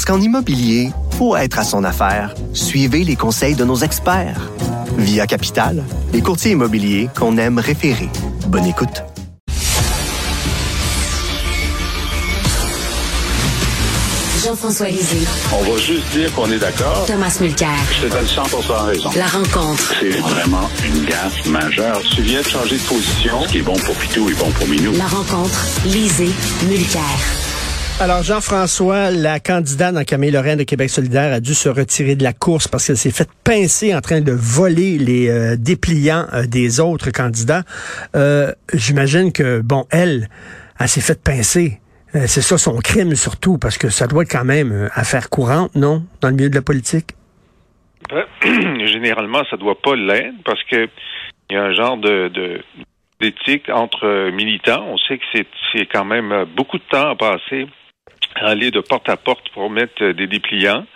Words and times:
Parce 0.00 0.16
qu'en 0.16 0.24
immobilier, 0.24 0.92
pour 1.18 1.36
être 1.36 1.58
à 1.58 1.62
son 1.62 1.84
affaire, 1.84 2.34
suivez 2.54 3.04
les 3.04 3.16
conseils 3.16 3.54
de 3.54 3.66
nos 3.66 3.76
experts. 3.76 4.50
Via 4.96 5.26
Capital, 5.26 5.84
les 6.14 6.22
courtiers 6.22 6.52
immobiliers 6.52 7.10
qu'on 7.14 7.36
aime 7.36 7.58
référer. 7.58 8.08
Bonne 8.46 8.64
écoute. 8.64 9.02
Jean-François 14.42 14.88
Lisée, 14.88 15.26
On 15.52 15.70
va 15.70 15.76
juste 15.76 16.10
dire 16.12 16.32
qu'on 16.34 16.50
est 16.50 16.58
d'accord. 16.58 17.04
Thomas 17.06 17.36
Mulcair. 17.38 17.68
Je 18.00 18.06
te 18.06 18.10
donne 18.10 18.26
100 18.26 18.42
raison. 18.86 19.10
La 19.14 19.26
rencontre. 19.26 19.92
C'est 20.00 20.18
vraiment 20.18 20.70
une 20.82 21.04
gaffe 21.04 21.44
majeure. 21.44 22.00
Tu 22.16 22.22
viens 22.22 22.40
de 22.40 22.46
changer 22.46 22.78
de 22.78 22.82
position. 22.84 23.42
Ce 23.42 23.48
qui 23.52 23.58
est 23.58 23.62
bon 23.62 23.76
pour 23.76 23.94
Pitou 23.96 24.30
est 24.30 24.38
bon 24.38 24.50
pour 24.52 24.66
Minou. 24.66 24.92
La 24.96 25.04
rencontre. 25.04 25.66
Lisée. 25.84 26.30
Mulcair. 26.66 27.49
Alors, 28.00 28.22
Jean-François, 28.22 29.10
la 29.10 29.40
candidate 29.40 29.94
dans 29.94 30.04
Camille 30.04 30.30
Lorraine 30.30 30.58
de 30.58 30.64
Québec 30.64 30.88
solidaire 30.88 31.34
a 31.34 31.40
dû 31.40 31.52
se 31.52 31.68
retirer 31.68 32.16
de 32.16 32.22
la 32.22 32.32
course 32.32 32.66
parce 32.66 32.86
qu'elle 32.86 32.96
s'est 32.96 33.10
faite 33.10 33.28
pincer 33.44 33.94
en 33.94 34.00
train 34.00 34.22
de 34.22 34.32
voler 34.32 34.96
les 34.96 35.28
euh, 35.28 35.56
dépliants 35.58 36.24
euh, 36.32 36.46
des 36.46 36.80
autres 36.80 37.10
candidats. 37.10 37.62
Euh, 38.16 38.52
J'imagine 38.72 39.32
que, 39.32 39.60
bon, 39.60 39.84
elle, 39.90 40.28
elle 40.78 40.88
s'est 40.88 41.02
faite 41.02 41.22
pincer. 41.22 41.78
C'est 42.12 42.40
ça 42.40 42.58
son 42.58 42.76
crime 42.78 43.14
surtout, 43.14 43.56
parce 43.58 43.78
que 43.78 43.88
ça 43.88 44.08
doit 44.08 44.24
être 44.24 44.32
quand 44.32 44.44
même 44.44 44.88
affaire 44.94 45.30
courante, 45.30 45.72
non, 45.76 46.02
dans 46.20 46.28
le 46.28 46.34
milieu 46.34 46.50
de 46.50 46.56
la 46.56 46.62
politique? 46.62 47.10
Ben, 48.08 48.24
généralement, 48.88 49.42
ça 49.48 49.56
doit 49.56 49.80
pas 49.80 49.94
l'être 49.94 50.34
parce 50.44 50.60
que 50.64 50.88
il 51.50 51.54
y 51.54 51.56
a 51.56 51.62
un 51.62 51.72
genre 51.72 51.98
de, 51.98 52.26
de- 52.28 52.60
d'éthique 53.20 53.68
entre 53.68 54.30
militants. 54.32 54.84
On 54.88 54.96
sait 54.98 55.18
que 55.18 55.24
c'est, 55.72 55.86
quand 55.86 56.04
même 56.04 56.46
beaucoup 56.56 56.78
de 56.78 56.82
temps 56.90 57.10
à 57.10 57.14
passer 57.14 57.68
aller 58.36 58.70
de 58.70 58.80
porte 58.80 59.08
à 59.08 59.16
porte 59.16 59.48
pour 59.50 59.70
mettre 59.70 60.02
euh, 60.02 60.12
des 60.12 60.26
dépliants. 60.26 60.86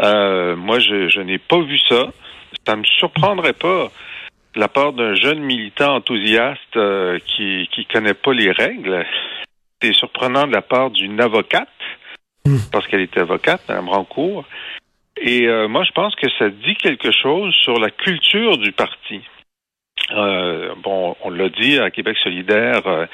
Euh, 0.00 0.56
moi, 0.56 0.78
je, 0.78 1.08
je 1.08 1.20
n'ai 1.20 1.38
pas 1.38 1.60
vu 1.60 1.78
ça. 1.88 2.08
Ça 2.66 2.76
me 2.76 2.84
surprendrait 2.84 3.52
pas 3.52 3.90
de 4.54 4.60
la 4.60 4.68
part 4.68 4.92
d'un 4.92 5.14
jeune 5.14 5.40
militant 5.40 5.96
enthousiaste 5.96 6.76
euh, 6.76 7.18
qui 7.26 7.68
qui 7.72 7.86
connaît 7.86 8.14
pas 8.14 8.32
les 8.32 8.50
règles. 8.50 9.04
C'est 9.80 9.94
surprenant 9.94 10.46
de 10.46 10.52
la 10.52 10.62
part 10.62 10.90
d'une 10.90 11.20
avocate 11.20 11.68
parce 12.72 12.86
qu'elle 12.86 13.00
était 13.00 13.20
avocate, 13.20 13.62
Mme 13.68 13.88
Rancourt. 13.88 14.44
Et 15.20 15.46
euh, 15.46 15.68
moi, 15.68 15.84
je 15.84 15.92
pense 15.92 16.14
que 16.16 16.28
ça 16.38 16.48
dit 16.48 16.74
quelque 16.76 17.10
chose 17.10 17.54
sur 17.62 17.78
la 17.78 17.90
culture 17.90 18.56
du 18.58 18.72
parti. 18.72 19.20
Euh, 20.12 20.74
bon, 20.82 21.14
on 21.22 21.30
l'a 21.30 21.48
dit 21.50 21.78
à 21.78 21.90
Québec 21.90 22.16
solidaire, 22.22 22.86
euh, 22.86 23.06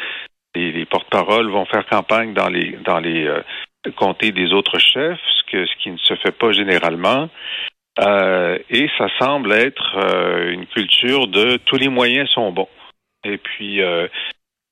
les, 0.57 0.73
les 0.73 0.85
porte-paroles 0.87 1.49
vont 1.51 1.65
faire 1.67 1.87
campagne 1.87 2.33
dans 2.35 2.49
les 2.49 2.73
dans 2.85 2.99
les 2.99 3.27
euh, 3.27 3.41
comtés 3.97 4.33
des 4.33 4.53
autres 4.53 4.79
chefs, 4.79 5.21
ce 5.51 5.77
qui 5.83 5.91
ne 5.91 5.97
se 5.99 6.15
fait 6.17 6.33
pas 6.33 6.53
généralement. 6.53 7.29
Euh, 7.99 8.59
et 8.69 8.89
ça 8.99 9.09
semble 9.19 9.53
être 9.53 9.97
euh, 9.97 10.51
une 10.53 10.67
culture 10.67 11.29
de 11.29 11.57
tous 11.65 11.77
les 11.77 11.89
moyens 11.89 12.29
sont 12.31 12.53
bons. 12.53 12.69
Et 13.25 13.39
puis, 13.39 13.81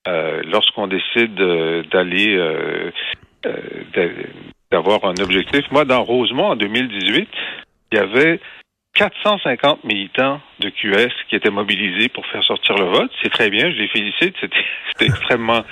lorsqu'on 0.05 0.87
décide 0.87 1.35
d'aller 1.91 2.37
d'a- 3.43 4.23
d'avoir 4.71 5.03
un 5.05 5.15
objectif, 5.21 5.63
moi, 5.71 5.83
dans 5.83 6.03
Rosemont, 6.03 6.51
en 6.51 6.55
2018, 6.55 7.27
il 7.91 7.97
y 7.97 8.01
avait 8.01 8.39
450 8.95 9.83
militants 9.83 10.41
de 10.59 10.69
QS 10.69 11.11
qui 11.29 11.35
étaient 11.35 11.49
mobilisés 11.49 12.09
pour 12.09 12.25
faire 12.27 12.43
sortir 12.43 12.75
le 12.75 12.85
vote. 12.85 13.11
C'est 13.21 13.31
très 13.31 13.49
bien, 13.49 13.69
je 13.71 13.77
les 13.77 13.87
félicite. 13.89 14.35
C'était 14.41 15.05
extrêmement, 15.05 15.63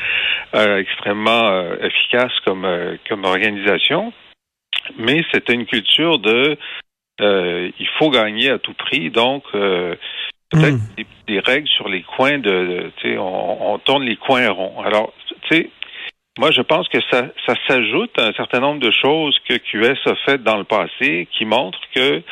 euh, 0.55 0.77
extrêmement 0.77 1.49
euh, 1.49 1.77
efficace 1.81 2.31
comme, 2.45 2.65
euh, 2.65 2.97
comme 3.09 3.23
organisation. 3.25 4.13
Mais 4.97 5.23
c'était 5.31 5.53
une 5.53 5.65
culture 5.65 6.19
de 6.19 6.57
euh, 7.21 7.71
il 7.79 7.87
faut 7.97 8.09
gagner 8.09 8.49
à 8.49 8.59
tout 8.59 8.73
prix, 8.73 9.11
donc 9.11 9.43
euh, 9.55 9.95
peut-être 10.49 10.75
Mm. 10.75 10.95
des, 10.97 11.05
des 11.27 11.39
règles 11.39 11.69
sur 11.69 11.87
les 11.87 12.01
coins 12.01 12.39
de, 12.39 12.91
on, 13.17 13.57
on 13.73 13.77
tourne 13.79 14.03
les 14.03 14.17
coins 14.17 14.49
ronds. 14.49 14.81
Alors, 14.83 15.13
tu 15.27 15.35
sais, 15.49 15.69
moi, 16.39 16.49
je 16.51 16.61
pense 16.61 16.87
que 16.89 16.97
ça, 17.11 17.27
ça 17.45 17.53
s'ajoute 17.67 18.17
à 18.17 18.25
un 18.25 18.33
certain 18.33 18.59
nombre 18.59 18.79
de 18.79 18.91
choses 18.91 19.37
que 19.47 19.55
QS 19.55 19.99
a 20.07 20.15
faites 20.25 20.43
dans 20.43 20.57
le 20.57 20.63
passé 20.63 21.27
qui 21.31 21.45
montrent 21.45 21.79
que 21.93 22.23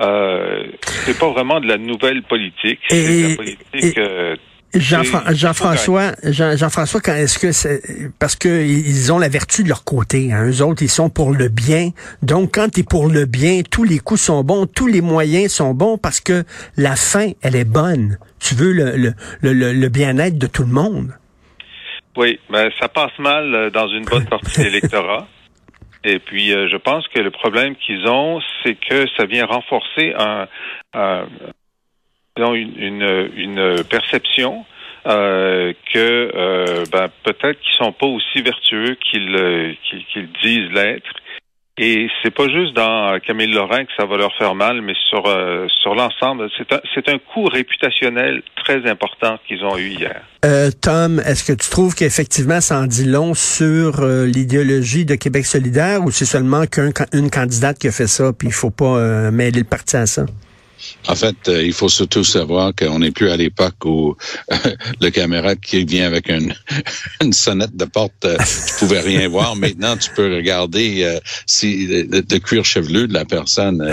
euh, 0.00 0.64
c'est 1.04 1.18
pas 1.18 1.30
vraiment 1.30 1.60
de 1.60 1.66
la 1.66 1.78
nouvelle 1.78 2.22
politique, 2.22 2.78
c'est 2.88 3.02
de 3.02 3.10
Et- 3.10 3.28
la 3.30 3.36
politique. 3.36 3.98
euh, 3.98 4.36
Jean-François, 4.72 6.12
Jean- 6.22 6.56
Jean-François, 6.56 7.00
quand 7.00 7.14
est-ce 7.14 7.40
que 7.40 7.50
c'est 7.50 7.82
parce 8.20 8.36
que 8.36 8.48
ils 8.64 9.12
ont 9.12 9.18
la 9.18 9.28
vertu 9.28 9.64
de 9.64 9.68
leur 9.68 9.82
côté, 9.82 10.32
hein, 10.32 10.46
eux 10.48 10.62
autres, 10.62 10.82
ils 10.84 10.88
sont 10.88 11.10
pour 11.10 11.32
le 11.32 11.48
bien. 11.48 11.90
Donc, 12.22 12.54
quand 12.54 12.68
tu 12.72 12.80
es 12.80 12.82
pour 12.84 13.08
le 13.08 13.24
bien, 13.26 13.62
tous 13.68 13.82
les 13.82 13.98
coups 13.98 14.20
sont 14.20 14.44
bons, 14.44 14.66
tous 14.66 14.86
les 14.86 15.00
moyens 15.00 15.50
sont 15.52 15.74
bons 15.74 15.98
parce 15.98 16.20
que 16.20 16.44
la 16.76 16.94
fin, 16.94 17.32
elle 17.42 17.56
est 17.56 17.64
bonne. 17.64 18.18
Tu 18.38 18.54
veux 18.54 18.72
le, 18.72 18.96
le, 18.96 19.12
le, 19.42 19.72
le- 19.72 19.88
bien-être 19.88 20.38
de 20.38 20.46
tout 20.46 20.62
le 20.62 20.72
monde. 20.72 21.14
Oui, 22.16 22.38
mais 22.50 22.70
ça 22.80 22.88
passe 22.88 23.18
mal 23.18 23.52
euh, 23.54 23.70
dans 23.70 23.88
une 23.88 24.04
bonne 24.04 24.26
partie 24.26 24.58
de 24.60 24.64
l'électorat. 24.66 25.26
Et 26.04 26.18
puis, 26.18 26.52
euh, 26.52 26.68
je 26.68 26.76
pense 26.76 27.06
que 27.08 27.20
le 27.20 27.30
problème 27.30 27.76
qu'ils 27.76 28.06
ont, 28.08 28.40
c'est 28.62 28.74
que 28.74 29.06
ça 29.16 29.26
vient 29.26 29.46
renforcer 29.46 30.14
une, 32.36 33.84
perception 33.90 34.64
euh, 35.06 35.72
que 35.92 36.30
euh, 36.34 36.84
ben, 36.92 37.08
peut-être 37.24 37.60
qu'ils 37.60 37.74
sont 37.74 37.92
pas 37.92 38.06
aussi 38.06 38.42
vertueux 38.42 38.96
qu'ils 39.10 40.28
disent 40.42 40.72
l'être. 40.72 41.12
Et 41.82 42.08
c'est 42.22 42.30
pas 42.30 42.46
juste 42.46 42.74
dans 42.76 43.18
Camille 43.26 43.46
Lorrain 43.46 43.86
que 43.86 43.92
ça 43.96 44.04
va 44.04 44.18
leur 44.18 44.36
faire 44.36 44.54
mal, 44.54 44.82
mais 44.82 44.92
sur 45.08 45.26
euh, 45.26 45.66
sur 45.80 45.94
l'ensemble, 45.94 46.50
c'est 46.58 46.70
un 46.74 46.80
c'est 46.94 47.08
un 47.08 47.16
coup 47.16 47.44
réputationnel 47.44 48.42
très 48.54 48.86
important 48.86 49.38
qu'ils 49.48 49.64
ont 49.64 49.78
eu 49.78 49.88
hier. 49.88 50.20
Euh, 50.44 50.70
Tom, 50.78 51.22
est-ce 51.24 51.42
que 51.42 51.54
tu 51.54 51.70
trouves 51.70 51.94
qu'effectivement 51.94 52.60
ça 52.60 52.80
en 52.80 52.86
dit 52.86 53.06
long 53.06 53.32
sur 53.32 54.00
euh, 54.00 54.26
l'idéologie 54.26 55.06
de 55.06 55.14
Québec 55.14 55.46
solidaire 55.46 56.04
ou 56.04 56.10
c'est 56.10 56.26
seulement 56.26 56.66
qu'une 56.66 57.30
candidate 57.30 57.78
qui 57.78 57.88
a 57.88 57.92
fait 57.92 58.06
ça, 58.06 58.30
puis 58.34 58.48
il 58.48 58.54
faut 58.54 58.70
pas 58.70 58.98
euh, 58.98 59.30
mêler 59.30 59.60
le 59.60 59.64
parti 59.64 59.96
à 59.96 60.04
ça? 60.04 60.26
En 61.08 61.14
fait, 61.14 61.36
euh, 61.48 61.62
il 61.62 61.72
faut 61.72 61.88
surtout 61.88 62.24
savoir 62.24 62.72
qu'on 62.78 62.98
n'est 63.00 63.10
plus 63.10 63.30
à 63.30 63.36
l'époque 63.36 63.84
où 63.84 64.16
euh, 64.52 64.56
le 65.00 65.10
caméra 65.10 65.54
qui 65.56 65.84
vient 65.84 66.06
avec 66.06 66.28
une, 66.28 66.54
une 67.22 67.32
sonnette 67.32 67.76
de 67.76 67.84
porte, 67.84 68.24
euh, 68.24 68.36
tu 68.38 68.74
pouvais 68.78 69.00
rien 69.00 69.28
voir. 69.28 69.56
Maintenant, 69.56 69.96
tu 69.96 70.10
peux 70.14 70.34
regarder 70.34 71.02
euh, 71.04 71.18
si 71.46 71.86
le, 71.86 72.22
le 72.28 72.38
cuir 72.38 72.64
chevelu 72.64 73.08
de 73.08 73.14
la 73.14 73.24
personne. 73.24 73.80
euh, 73.82 73.92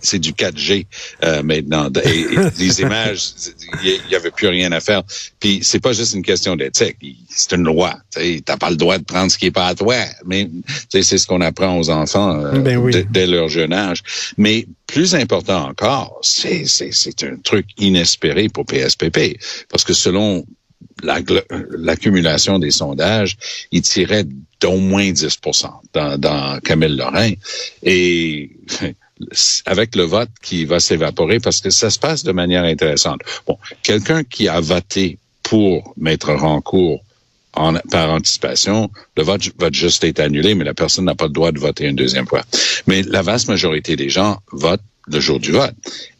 c'est- 0.00 0.18
du 0.18 0.32
4G 0.32 0.86
euh, 1.24 1.42
maintenant. 1.42 1.88
Et 2.04 2.26
les 2.58 2.80
images, 2.80 3.30
il 3.82 4.00
y 4.10 4.14
avait 4.14 4.30
plus 4.30 4.48
rien 4.48 4.70
à 4.72 4.80
faire. 4.80 5.02
Puis 5.38 5.60
c'est 5.62 5.80
pas 5.80 5.92
juste 5.92 6.14
une 6.14 6.22
question 6.22 6.56
d'éthique, 6.56 6.96
c'est 7.28 7.52
une 7.56 7.64
loi. 7.64 7.94
Tu 8.14 8.42
n'as 8.48 8.56
pas 8.56 8.70
le 8.70 8.76
droit 8.76 8.98
de 8.98 9.04
prendre 9.04 9.30
ce 9.30 9.38
qui 9.38 9.46
est 9.46 9.50
pas 9.50 9.66
à 9.68 9.74
toi. 9.74 9.96
Mais 10.26 10.48
c'est 10.88 11.02
ce 11.02 11.26
qu'on 11.26 11.40
apprend 11.40 11.78
aux 11.78 11.90
enfants 11.90 12.38
euh, 12.40 12.58
Ben 12.60 12.76
oui. 12.78 12.92
dès- 13.10 13.26
leur 13.26 13.48
jeune 13.48 13.72
âge. 13.72 14.02
Mais 14.36 14.66
plus 14.86 15.14
important 15.14 15.68
encore, 15.68 16.18
c'est 16.22 16.64
c'est- 16.66 16.92
c'est 16.92 17.22
un 17.24 17.36
truc 17.36 17.66
inespéré 17.78 18.48
pour 18.48 18.64
PSPP. 18.66 19.38
Parce 19.68 19.84
que 19.84 19.92
selon 19.92 20.44
l'accumulation 21.78 22.58
des 22.58 22.70
sondages, 22.70 23.36
il 23.72 23.82
tirait 23.82 24.24
d'au 24.60 24.76
moins 24.76 25.10
10 25.10 25.38
dans, 25.92 26.18
dans 26.18 26.58
Camille 26.60 26.96
Lorrain. 26.96 27.32
Et 27.82 28.50
avec 29.66 29.94
le 29.96 30.04
vote 30.04 30.30
qui 30.42 30.64
va 30.64 30.80
s'évaporer, 30.80 31.40
parce 31.40 31.60
que 31.60 31.70
ça 31.70 31.90
se 31.90 31.98
passe 31.98 32.24
de 32.24 32.32
manière 32.32 32.64
intéressante. 32.64 33.20
Bon, 33.46 33.58
quelqu'un 33.82 34.24
qui 34.24 34.48
a 34.48 34.60
voté 34.60 35.18
pour 35.42 35.94
Maître 35.96 36.32
Rancourt 36.32 37.02
en, 37.54 37.74
par 37.90 38.10
anticipation, 38.10 38.90
le 39.16 39.22
vote 39.22 39.42
va 39.58 39.70
juste 39.72 40.04
être 40.04 40.20
annulé, 40.20 40.54
mais 40.54 40.64
la 40.64 40.74
personne 40.74 41.04
n'a 41.04 41.14
pas 41.14 41.26
le 41.26 41.32
droit 41.32 41.52
de 41.52 41.58
voter 41.58 41.86
une 41.86 41.96
deuxième 41.96 42.26
fois. 42.26 42.42
Mais 42.86 43.02
la 43.02 43.22
vaste 43.22 43.48
majorité 43.48 43.96
des 43.96 44.08
gens 44.08 44.38
votent 44.52 44.80
le 45.08 45.20
jour 45.20 45.40
du 45.40 45.52
vote. 45.52 45.74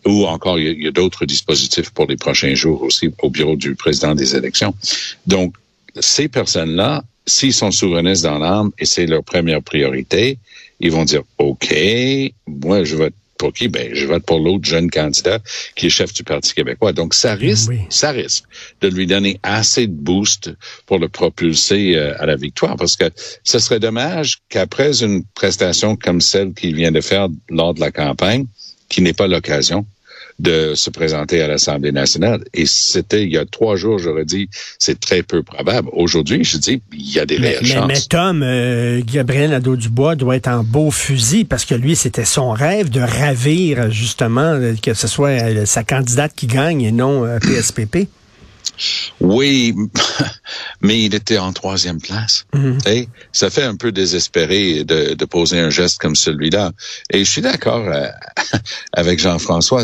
Ou 0.05 0.26
encore, 0.26 0.58
il 0.58 0.64
y 0.64 0.69
a, 0.69 0.73
il 0.73 0.82
y 0.82 0.88
a 0.88 0.91
d'autres 0.91 1.26
dispositifs 1.26 1.91
pour 1.91 2.06
les 2.06 2.17
prochains 2.17 2.55
jours 2.55 2.82
aussi 2.82 3.11
au 3.23 3.31
bureau 3.31 3.56
du 3.56 3.75
président 3.75 4.14
des 4.14 4.35
élections. 4.35 4.75
Donc, 5.26 5.55
ces 6.00 6.29
personnes-là, 6.29 7.05
s'ils 7.26 7.55
sont 7.55 7.70
souverainistes 7.70 8.25
dans 8.25 8.38
l'âme 8.38 8.70
et 8.79 8.87
c'est 8.87 9.06
leur 9.06 9.23
première 9.23 9.62
priorité, 9.62 10.38
ils 10.81 10.91
vont 10.91 11.05
dire, 11.05 11.23
OK, 11.38 11.75
moi, 12.47 12.85
je 12.85 12.97
vote 12.97 13.15
pour 13.38 13.53
qui? 13.55 13.69
Ben, 13.69 13.94
je 13.94 14.05
vote 14.06 14.25
pour 14.27 14.38
l'autre 14.38 14.67
jeune 14.69 14.91
candidat 14.91 15.38
qui 15.75 15.87
est 15.87 15.91
chef 15.91 16.12
du 16.12 16.23
Parti 16.25 16.53
québécois. 16.53 16.93
Donc, 16.93 17.15
ça 17.15 17.35
risque, 17.35 17.71
Oui. 17.71 17.79
ça 17.88 18.11
risque 18.11 18.44
de 18.82 18.88
lui 18.88 19.06
donner 19.06 19.38
assez 19.43 19.87
de 19.87 19.93
boost 19.94 20.50
pour 20.85 20.99
le 20.99 21.09
propulser 21.09 21.97
euh, 21.97 22.15
à 22.21 22.27
la 22.27 22.37
victoire. 22.37 22.77
Parce 22.77 22.97
que 22.97 23.06
ce 23.43 23.59
serait 23.59 23.81
dommage 23.81 24.41
qu'après 24.50 25.03
une 25.03 25.25
prestation 25.35 25.97
comme 25.97 26.21
celle 26.21 26.53
qu'il 26.53 26.75
vient 26.75 26.93
de 26.93 27.00
faire 27.00 27.29
lors 27.49 27.73
de 27.73 27.81
la 27.81 27.91
campagne, 27.91 28.44
qui 28.91 29.00
n'est 29.00 29.15
pas 29.15 29.26
l'occasion, 29.26 29.87
de 30.41 30.75
se 30.75 30.91
présenter 30.91 31.43
à 31.43 31.49
l'Assemblée 31.49 31.93
nationale. 31.93 32.43
Et 32.55 32.65
c'était 32.67 33.25
il 33.25 33.31
y 33.31 33.37
a 33.37 33.45
trois 33.45 33.77
jours, 33.77 33.99
j'aurais 33.99 34.25
dit, 34.25 34.49
c'est 34.79 34.99
très 34.99 35.23
peu 35.23 35.43
probable. 35.43 35.89
Aujourd'hui, 35.93 36.45
je 36.45 36.57
dis, 36.57 36.83
il 36.93 37.13
y 37.13 37.19
a 37.19 37.27
des 37.27 37.39
Mais, 37.39 37.49
réelles 37.49 37.59
mais, 37.63 37.69
chances. 37.69 37.89
mais 37.89 38.01
Tom, 38.09 38.43
euh, 38.43 39.03
Gabriel 39.05 39.51
Nadeau-Dubois 39.51 40.17
doit 40.17 40.37
être 40.37 40.49
en 40.49 40.65
beau 40.65 40.91
fusil 40.91 41.45
parce 41.45 41.65
que 41.65 41.75
lui, 41.75 41.95
c'était 41.95 42.25
son 42.25 42.51
rêve 42.53 42.89
de 42.89 43.01
ravir, 43.01 43.91
justement, 43.91 44.55
euh, 44.55 44.75
que 44.83 44.95
ce 44.95 45.07
soit 45.07 45.43
euh, 45.43 45.67
sa 45.67 45.85
candidate 45.85 46.33
qui 46.35 46.47
gagne 46.47 46.83
et 46.83 46.93
non 46.93 47.25
euh, 47.27 47.39
PSPP. 47.39 48.09
Oui, 49.21 49.75
mais 50.81 51.03
il 51.03 51.15
était 51.15 51.39
en 51.39 51.53
troisième 51.53 52.01
place. 52.01 52.47
Mhm. 52.55 52.79
Tu 52.79 52.91
sais, 52.91 53.09
Ça 53.33 53.51
fait 53.51 53.65
un 53.65 53.77
peu 53.77 53.93
désespéré 53.93 54.85
de, 54.85 55.15
de 55.15 55.25
poser 55.25 55.61
un 55.61 55.71
geste 55.71 55.99
comme 55.99 56.17
celui-là. 56.17 56.73
Et 57.11 57.25
je 57.25 57.31
suis 57.31 57.43
d'accord 57.43 57.87
euh, 57.87 58.09
avec 58.93 59.19
Jean-François. 59.19 59.83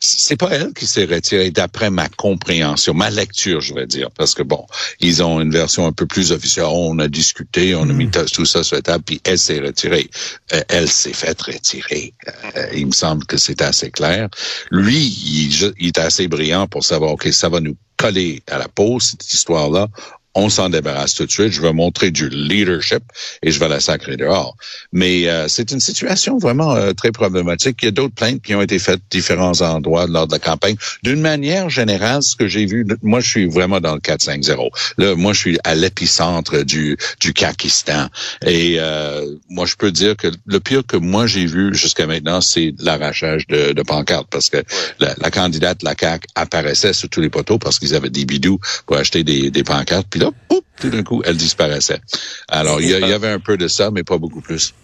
C'est- 0.00 0.36
pas 0.36 0.50
elle 0.50 0.72
qui 0.74 0.86
s'est 0.86 1.04
retirée 1.04 1.50
d'après 1.50 1.90
ma 1.90 2.08
compréhension, 2.08 2.92
ma 2.92 3.10
lecture, 3.10 3.60
je 3.60 3.74
vais 3.74 3.86
dire, 3.86 4.10
parce 4.10 4.34
que 4.34 4.42
bon, 4.42 4.66
ils 5.00 5.22
ont 5.22 5.40
une 5.40 5.50
version 5.50 5.86
un 5.86 5.92
peu 5.92 6.06
plus 6.06 6.32
officielle. 6.32 6.66
On 6.68 6.98
a 6.98 7.08
discuté, 7.08 7.74
on 7.74 7.82
a 7.88 7.92
mis 7.92 8.10
tout 8.10 8.44
ça 8.44 8.62
sur 8.64 8.76
la 8.76 8.82
table, 8.82 9.04
puis 9.04 9.20
elle 9.24 9.38
s'est 9.38 9.60
retirée. 9.60 10.10
Euh, 10.52 10.60
elle 10.68 10.90
s'est 10.90 11.12
faite 11.12 11.40
retirer. 11.42 12.12
Euh, 12.56 12.66
il 12.74 12.86
me 12.88 12.92
semble 12.92 13.24
que 13.24 13.36
c'est 13.36 13.62
assez 13.62 13.90
clair. 13.90 14.28
Lui, 14.70 14.98
il, 15.06 15.72
il 15.78 15.86
est 15.88 15.98
assez 15.98 16.28
brillant 16.28 16.66
pour 16.66 16.84
savoir, 16.84 17.12
ok, 17.12 17.28
ça 17.32 17.48
va 17.48 17.60
nous 17.60 17.76
coller 17.96 18.42
à 18.50 18.58
la 18.58 18.68
peau 18.68 19.00
cette 19.00 19.32
histoire-là. 19.32 19.88
On 20.34 20.48
s'en 20.48 20.68
débarrasse 20.68 21.14
tout 21.14 21.26
de 21.26 21.30
suite. 21.30 21.52
Je 21.52 21.60
vais 21.60 21.72
montrer 21.72 22.10
du 22.10 22.28
leadership 22.28 23.02
et 23.42 23.50
je 23.50 23.60
vais 23.60 23.68
la 23.68 23.80
sacrer 23.80 24.16
dehors. 24.16 24.56
Mais 24.92 25.28
euh, 25.28 25.48
c'est 25.48 25.70
une 25.70 25.80
situation 25.80 26.38
vraiment 26.38 26.74
euh, 26.74 26.92
très 26.92 27.12
problématique. 27.12 27.78
Il 27.82 27.86
y 27.86 27.88
a 27.88 27.92
d'autres 27.92 28.14
plaintes 28.14 28.42
qui 28.42 28.54
ont 28.54 28.62
été 28.62 28.78
faites 28.78 29.00
à 29.00 29.02
différents 29.10 29.60
endroits 29.60 30.06
lors 30.06 30.26
de 30.26 30.32
la 30.32 30.38
campagne. 30.38 30.76
D'une 31.02 31.20
manière 31.20 31.70
générale, 31.70 32.22
ce 32.22 32.36
que 32.36 32.48
j'ai 32.48 32.66
vu, 32.66 32.86
moi, 33.02 33.20
je 33.20 33.28
suis 33.28 33.46
vraiment 33.46 33.80
dans 33.80 33.94
le 33.94 34.00
4-5-0. 34.00 34.70
Là, 34.98 35.14
moi, 35.14 35.32
je 35.32 35.38
suis 35.38 35.58
à 35.64 35.74
l'épicentre 35.74 36.64
du 36.64 36.96
du 37.20 37.32
Kakistan. 37.32 38.08
Et 38.46 38.76
euh, 38.78 39.26
moi, 39.48 39.66
je 39.66 39.76
peux 39.76 39.92
dire 39.92 40.16
que 40.16 40.28
le 40.46 40.60
pire 40.60 40.82
que 40.86 40.96
moi 40.96 41.26
j'ai 41.26 41.46
vu 41.46 41.74
jusqu'à 41.74 42.06
maintenant, 42.06 42.40
c'est 42.40 42.74
l'arrachage 42.78 43.46
de, 43.46 43.72
de 43.72 43.82
pancartes 43.82 44.28
parce 44.30 44.50
que 44.50 44.58
la, 45.00 45.14
la 45.18 45.30
candidate, 45.30 45.82
la 45.82 45.94
CAQ, 45.98 46.26
apparaissait 46.34 46.92
sur 46.92 47.08
tous 47.08 47.20
les 47.20 47.30
poteaux 47.30 47.58
parce 47.58 47.78
qu'ils 47.78 47.94
avaient 47.94 48.10
des 48.10 48.24
bidous 48.24 48.58
pour 48.86 48.96
acheter 48.96 49.24
des, 49.24 49.50
des 49.50 49.64
pancartes. 49.64 50.06
Puis 50.10 50.20
là, 50.24 50.56
tout 50.80 50.90
d'un 50.90 51.02
coup, 51.02 51.22
elle 51.24 51.36
disparaissait. 51.36 52.00
Alors, 52.48 52.80
il 52.80 52.88
y, 52.90 52.94
avait 53.12 53.28
un 53.28 53.40
peu 53.40 53.56
de 53.56 53.68
ça, 53.68 53.90
mais 53.90 54.02
pas 54.02 54.18
beaucoup 54.18 54.40
plus. 54.42 54.74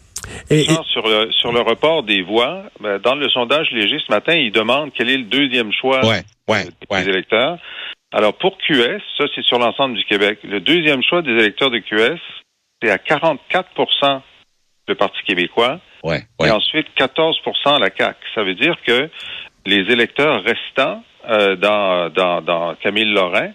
Et, 0.51 0.63
et- 0.65 0.73
Non, 0.73 0.83
sur 0.85 1.07
le 1.09 1.31
sur 1.33 1.51
le 1.53 1.61
report 1.61 2.03
des 2.03 2.23
voix, 2.23 2.65
ben, 2.81 2.99
dans 2.99 3.15
le 3.15 3.29
sondage 3.31 3.69
léger 3.73 3.99
ce 4.07 4.13
matin, 4.13 4.35
il 4.35 4.53
demande 4.53 4.91
quel 4.95 5.09
est 5.11 5.17
le 5.17 5.25
deuxième 5.25 5.73
choix 5.73 6.05
Ouais, 6.07 6.23
ouais, 6.49 6.65
des 6.65 6.95
ouais. 6.95 7.09
électeurs. 7.09 7.59
Alors 8.13 8.35
pour 8.35 8.59
QS, 8.59 9.01
ça 9.17 9.25
c'est 9.35 9.45
sur 9.45 9.59
l'ensemble 9.59 9.97
du 9.97 10.05
Québec. 10.05 10.41
Le 10.45 10.61
deuxième 10.61 11.03
choix 11.03 11.23
des 11.23 11.31
électeurs 11.31 11.71
de 11.71 11.79
QS, 11.79 12.19
c'est 12.83 12.91
à 12.91 12.99
44% 12.99 14.21
le 14.89 14.95
Parti 14.95 15.19
québécois 15.27 15.81
Ouais, 16.03 16.23
et 16.45 16.51
ensuite 16.51 16.87
14% 16.99 17.79
la 17.79 17.91
CAQ. 17.97 18.19
Ça 18.35 18.43
veut 18.43 18.55
dire 18.55 18.75
que 18.87 19.09
les 19.67 19.93
électeurs 19.93 20.43
restants 20.43 21.03
euh, 21.29 21.57
dans, 21.57 22.09
dans, 22.11 22.41
dans 22.41 22.75
Camille 22.77 23.13
Lorrain, 23.13 23.51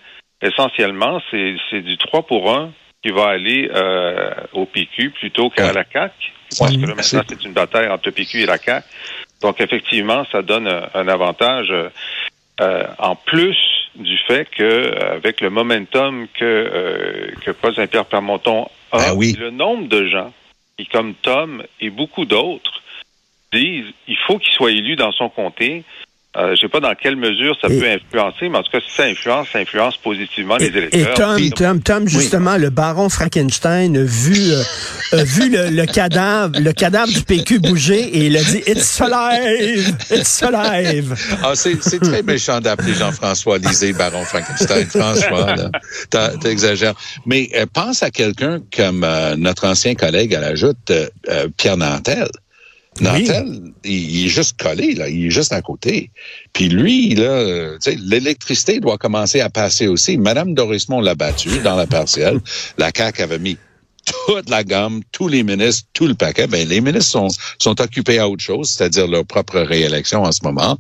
essentiellement, 0.48 1.22
c'est 1.32 1.82
du 1.82 1.98
3 1.98 2.24
pour 2.24 2.52
1 2.54 2.72
qui 3.04 3.12
va 3.12 3.28
aller 3.30 3.70
euh, 3.74 4.30
au 4.54 4.66
PQ 4.66 5.12
plutôt 5.12 5.50
qu'à 5.50 5.74
la 5.74 5.84
CAQ. 5.92 6.14
Parce 6.58 6.72
que 6.78 6.82
là, 6.82 6.88
maintenant, 6.96 7.22
c'est- 7.28 7.46
une 7.46 7.54
bataille 7.54 7.88
entre 7.90 8.04
le 8.08 8.12
PQ 8.12 8.42
et 8.42 8.46
la 8.46 8.58
CAQ. 8.58 8.86
Donc, 9.42 9.62
effectivement, 9.62 10.26
ça 10.32 10.42
donne 10.42 10.68
un, 10.68 10.90
un 10.94 11.08
avantage 11.08 11.74
euh, 12.62 12.84
en 13.00 13.16
plus 13.16 13.58
du 13.96 14.18
fait 14.28 14.50
que 14.50 14.96
avec 15.12 15.42
le 15.42 15.50
momentum 15.50 16.28
que, 16.34 16.44
euh, 16.46 17.32
que 17.42 17.52
Paul 17.52 17.76
Saint-Pierre 17.76 18.06
Plamondon 18.06 18.68
a, 18.92 18.98
Ben 18.98 19.14
oui. 19.16 19.36
le 19.38 19.50
nombre 19.52 19.88
de 19.88 20.08
gens 20.08 20.34
qui, 20.78 20.86
comme 20.88 21.14
Tom 21.16 21.64
et 21.82 21.90
beaucoup 21.90 22.26
d'autres, 22.26 22.82
disent 23.54 23.86
il 24.08 24.18
faut 24.26 24.38
qu'il 24.40 24.54
soit 24.54 24.72
élu 24.72 24.96
dans 24.96 25.12
son 25.12 25.30
comté. 25.30 25.84
Euh, 26.38 26.54
je 26.56 26.62
sais 26.62 26.68
pas 26.68 26.82
dans 26.82 26.94
quelle 26.96 27.16
mesure 27.16 27.56
ça 27.62 27.70
Et- 27.70 27.80
peut 27.80 27.88
influencer, 27.90 28.50
mais 28.50 28.58
en 28.58 28.64
tout 28.64 28.72
cas, 28.72 28.80
si 28.86 28.94
ça 28.94 29.04
influence, 29.04 29.48
ça 29.54 29.60
influence 29.60 29.96
positivement 29.98 30.58
les 30.58 30.66
et, 30.66 30.70
et 30.70 30.78
électeurs. 31.00 31.14
Tom, 31.38 31.50
Tom, 31.52 31.82
Tom, 31.82 32.08
justement, 32.10 32.58
le 32.58 32.70
baron 32.70 33.08
Frankenstein 33.08 33.96
a 33.96 34.04
vu, 34.04 34.52
euh, 34.52 34.62
a 35.20 35.24
vu 35.24 35.50
le, 35.50 35.70
le 35.70 35.86
cadavre, 35.86 36.60
le 36.60 36.74
cadavre 36.74 37.12
du 37.12 37.22
PQ 37.22 37.60
bouger 37.60 38.00
et 38.02 38.26
il 38.26 38.36
a 38.38 38.44
dit 38.44 38.62
It's 38.68 39.00
alive! 39.02 39.96
It's 40.12 40.44
alive! 40.44 41.16
Ah, 41.42 41.52
c'est, 41.56 41.82
c'est 41.82 42.00
très 42.00 42.22
méchant 42.22 42.60
d'appeler 42.60 42.94
Jean-François 42.96 43.58
Lisée 43.58 43.94
Baron 43.94 44.26
Frankenstein. 44.26 44.86
Franchement, 44.88 45.46
là, 45.46 45.70
t'as- 46.10 46.38
t'exagères. 46.38 46.96
Mais 47.26 47.50
euh, 47.56 47.66
pense 47.72 48.04
à 48.04 48.12
quelqu'un 48.12 48.60
comme 48.76 49.04
euh, 49.06 49.36
notre 49.38 49.66
ancien 49.68 49.96
collègue 49.96 50.36
à 50.36 50.42
la 50.42 50.56
joute, 50.56 50.78
euh, 50.92 51.08
euh, 51.30 51.48
Pierre 51.56 51.78
Nantel. 51.78 52.28
Nantel, 53.02 53.74
il, 53.84 53.92
il 53.92 54.26
est 54.26 54.30
juste 54.30 54.60
collé, 54.60 54.94
là, 54.96 55.10
il 55.10 55.28
est 55.28 55.32
juste 55.32 55.52
à 55.54 55.62
côté. 55.62 56.12
Puis 56.54 56.70
lui, 56.70 57.14
là, 57.16 57.78
l'électricité 58.08 58.80
doit 58.80 58.98
commencer 58.98 59.42
à 59.42 59.50
passer 59.50 59.88
aussi. 59.88 60.18
Madame 60.18 60.54
Dorismont 60.54 61.02
l'a 61.02 61.16
battu 61.16 61.60
dans 61.60 61.76
la 61.76 61.88
partielle. 61.88 62.40
La 62.78 62.92
CAQ 62.96 63.22
avait 63.22 63.40
mis 63.40 63.58
toute 64.28 64.50
la 64.50 64.64
gamme, 64.64 65.02
tous 65.12 65.28
les 65.28 65.44
ministres, 65.44 65.88
tout 65.94 66.08
le 66.08 66.14
paquet. 66.14 66.48
Ben, 66.48 66.68
les 66.68 66.80
ministres 66.80 67.10
sont, 67.12 67.28
sont 67.58 67.82
occupés 67.82 68.20
à 68.20 68.30
autre 68.30 68.44
chose, 68.44 68.70
c'est-à-dire 68.70 69.08
leur 69.08 69.26
propre 69.26 69.60
réélection 69.60 70.24
en 70.24 70.32
ce 70.32 70.42
moment. 70.44 70.78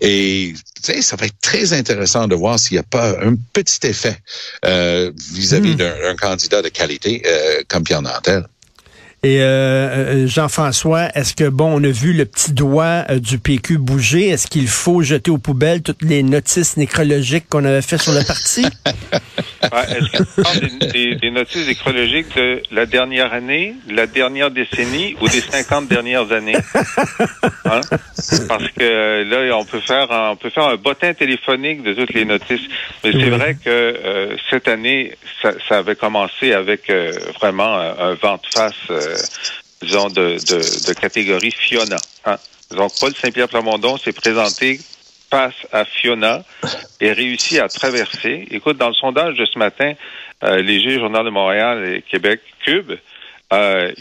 Et 0.00 0.54
ça 0.80 1.16
va 1.16 1.26
être 1.26 1.40
très 1.42 1.72
intéressant 1.72 2.28
de 2.28 2.36
voir 2.36 2.58
s'il 2.58 2.74
n'y 2.76 2.78
a 2.78 2.84
pas 2.84 3.10
un 3.20 3.34
petit 3.52 3.84
effet 3.86 4.16
euh, 4.64 5.10
vis-à-vis 5.32 5.72
Hmm. 5.72 5.76
d'un 5.76 6.00
d'un 6.00 6.14
candidat 6.16 6.62
de 6.62 6.68
qualité 6.68 7.22
euh, 7.26 7.62
comme 7.68 7.82
Pierre 7.82 8.02
Nantel. 8.02 8.46
Et 9.24 9.40
euh, 9.42 9.44
euh, 9.46 10.26
Jean-François, 10.28 11.08
est-ce 11.16 11.34
que, 11.34 11.48
bon, 11.48 11.80
on 11.80 11.82
a 11.82 11.88
vu 11.90 12.12
le 12.12 12.24
petit 12.24 12.52
doigt 12.52 13.04
euh, 13.10 13.18
du 13.18 13.38
PQ 13.40 13.78
bouger? 13.78 14.28
Est-ce 14.28 14.46
qu'il 14.46 14.68
faut 14.68 15.02
jeter 15.02 15.32
aux 15.32 15.38
poubelles 15.38 15.82
toutes 15.82 16.02
les 16.02 16.22
notices 16.22 16.76
nécrologiques 16.76 17.48
qu'on 17.48 17.64
avait 17.64 17.82
fait 17.82 17.98
sur 17.98 18.12
le 18.12 18.24
parti? 18.24 18.62
Ouais, 18.62 19.68
Est-ce 19.88 20.18
que 20.18 20.22
tu 20.22 20.42
parles 20.42 20.60
des, 20.80 20.86
des- 20.92 21.14
des 21.16 21.30
notices 21.32 21.68
écologiques 21.68 22.36
de 22.36 22.62
la 22.70 22.86
dernière 22.86 23.32
année, 23.32 23.74
de 23.88 23.94
la 23.96 24.06
dernière 24.06 24.52
décennie 24.52 25.16
ou 25.20 25.28
des 25.28 25.40
50 25.40 25.88
dernières 25.88 26.30
années? 26.30 26.56
Hein? 27.70 27.80
Parce 28.48 28.68
que 28.78 29.24
là, 29.24 29.54
on 29.58 29.64
peut 29.66 29.80
faire 29.80 30.10
un, 30.10 30.30
on 30.30 30.36
peut 30.36 30.48
faire 30.48 30.64
un 30.68 30.76
bottin 30.76 31.12
téléphonique 31.12 31.82
de 31.82 31.92
toutes 31.92 32.14
les 32.14 32.24
notices. 32.24 32.62
Mais 33.04 33.12
c'est 33.12 33.28
vrai 33.28 33.56
que 33.62 33.68
euh, 33.68 34.36
cette 34.48 34.68
année, 34.68 35.12
ça, 35.42 35.52
ça 35.68 35.78
avait 35.78 35.96
commencé 35.96 36.52
avec 36.54 36.90
vraiment 37.38 37.76
un, 37.76 37.94
un 37.98 38.14
vent 38.14 38.36
de 38.36 38.48
face, 38.58 38.74
disons, 39.82 40.08
de, 40.08 40.92
catégorie 40.94 41.50
Fiona. 41.50 41.96
Hein? 42.24 42.36
Donc, 42.70 42.92
Paul 43.00 43.14
Saint-Pierre 43.14 43.48
Plamondon 43.48 43.96
s'est 43.96 44.12
présenté 44.12 44.78
face 45.30 45.66
à 45.72 45.84
Fiona 45.84 46.42
et 47.00 47.12
réussi 47.12 47.58
à 47.58 47.68
traverser. 47.68 48.46
Écoute, 48.50 48.78
dans 48.78 48.88
le 48.88 48.94
sondage 48.94 49.36
de 49.36 49.46
ce 49.46 49.58
matin, 49.58 49.92
euh, 50.44 50.62
Léger, 50.62 50.98
Journal 50.98 51.24
de 51.24 51.30
Montréal 51.30 51.84
et 51.86 52.02
Québec, 52.02 52.40
Cube, 52.64 52.92
euh, 53.52 53.92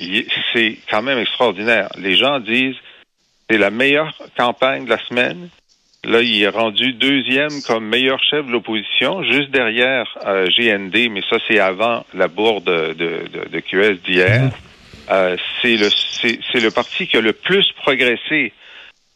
c'est 0.53 0.77
quand 0.89 1.01
même 1.01 1.19
extraordinaire. 1.19 1.89
Les 1.97 2.17
gens 2.17 2.39
disent 2.39 2.75
c'est 3.49 3.57
la 3.57 3.69
meilleure 3.69 4.13
campagne 4.37 4.85
de 4.85 4.89
la 4.89 4.99
semaine. 5.05 5.49
Là, 6.03 6.21
il 6.21 6.41
est 6.41 6.49
rendu 6.49 6.93
deuxième 6.93 7.61
comme 7.65 7.85
meilleur 7.85 8.21
chef 8.23 8.45
de 8.45 8.51
l'opposition, 8.51 9.23
juste 9.23 9.51
derrière 9.51 10.05
euh, 10.25 10.47
GND, 10.47 11.09
mais 11.09 11.21
ça, 11.29 11.37
c'est 11.47 11.59
avant 11.59 12.05
la 12.13 12.27
bourde 12.27 12.65
de, 12.65 12.93
de, 12.93 13.49
de 13.49 13.59
QS 13.59 14.01
d'hier. 14.05 14.51
Euh, 15.09 15.37
c'est 15.61 15.77
le 15.77 15.89
c'est 15.89 16.39
c'est 16.51 16.59
le 16.59 16.71
parti 16.71 17.07
qui 17.07 17.17
a 17.17 17.21
le 17.21 17.33
plus 17.33 17.65
progressé 17.81 18.53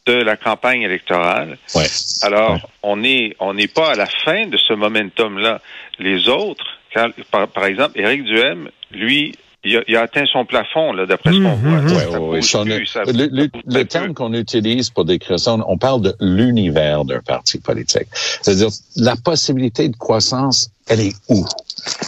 de 0.07 0.13
la 0.13 0.35
campagne 0.37 0.81
électorale. 0.81 1.57
Ouais. 1.75 1.85
Alors, 2.23 2.53
Ouais. 2.53 2.59
on 2.83 3.03
est 3.03 3.35
on 3.39 3.53
n'est 3.53 3.67
pas 3.67 3.91
à 3.91 3.95
la 3.95 4.07
fin 4.07 4.47
de 4.47 4.57
ce 4.57 4.73
momentum-là. 4.73 5.61
Les 5.99 6.27
autres, 6.29 6.65
quand- 6.93 7.11
par, 7.29 7.47
par 7.47 7.65
exemple, 7.65 7.99
Éric 7.99 8.23
Duhem, 8.23 8.69
lui, 8.91 9.35
il 9.63 9.77
a, 9.77 9.81
il 9.87 9.95
a 9.95 10.01
atteint 10.01 10.25
son 10.25 10.43
plafond, 10.43 10.91
là, 10.93 11.05
d'après 11.05 11.31
ce 11.31 11.35
qu'on 11.37 11.55
Mhm, 11.55 11.77
voit. 11.85 12.63
plus, 12.63 12.87
ça- 12.87 13.03
le 13.05 13.83
terme 13.83 14.15
qu'on 14.15 14.33
utilise 14.33 14.89
pour 14.89 15.05
décrire 15.05 15.39
ça, 15.39 15.55
on 15.67 15.77
parle 15.77 16.01
de 16.01 16.15
l'univers 16.19 17.05
d'un 17.05 17.19
parti 17.21 17.59
politique. 17.59 18.07
C'est-à-dire, 18.13 18.69
la 18.95 19.15
possibilité 19.15 19.87
de 19.87 19.95
croissance, 19.95 20.71
elle 20.87 21.01
est 21.01 21.13
où? 21.29 21.45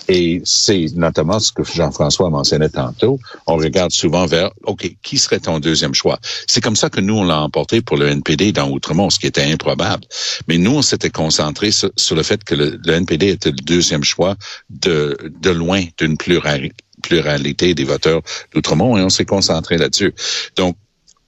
Et 0.08 0.42
c'est 0.46 0.88
notamment 0.96 1.40
ce 1.40 1.52
que 1.52 1.64
Jean-François 1.64 2.30
mentionnait 2.30 2.70
tantôt. 2.70 3.20
On 3.48 3.56
regarde 3.56 3.92
souvent 3.92 4.26
vers, 4.26 4.52
OK, 4.66 4.96
qui 5.02 5.18
serait 5.18 5.40
ton 5.40 5.60
deuxième 5.60 5.94
choix? 5.94 6.20
C'est 6.48 6.62
comme 6.62 6.76
ça 6.76 6.90
que 6.90 7.00
nous, 7.00 7.18
on 7.18 7.24
l'a 7.24 7.40
emporté 7.40 7.82
pour 7.82 7.98
le 7.98 8.08
NPD 8.08 8.52
dans 8.52 8.70
Outremont, 8.70 9.10
ce 9.10 9.20
qui 9.20 9.28
était 9.28 9.44
improbable. 9.44 10.04
Mais 10.48 10.58
nous, 10.58 10.76
on 10.76 10.82
s'était 10.82 11.10
concentré 11.10 11.72
sur, 11.72 12.16
le 12.16 12.24
fait 12.24 12.44
que 12.44 12.56
le, 12.56 12.94
NPD 12.94 13.30
était 13.30 13.52
le 13.52 13.58
deuxième 13.58 14.04
choix 14.04 14.36
de, 14.70 15.18
de 15.42 15.50
loin 15.50 15.84
d'une 15.98 16.18
pluralité 16.18 17.74
des 17.74 17.84
voteurs 17.84 18.22
d'Outremont 18.54 18.98
et 18.98 19.02
on 19.02 19.10
s'est 19.10 19.26
concentré 19.26 19.78
là-dessus. 19.78 20.14
Donc, 20.56 20.76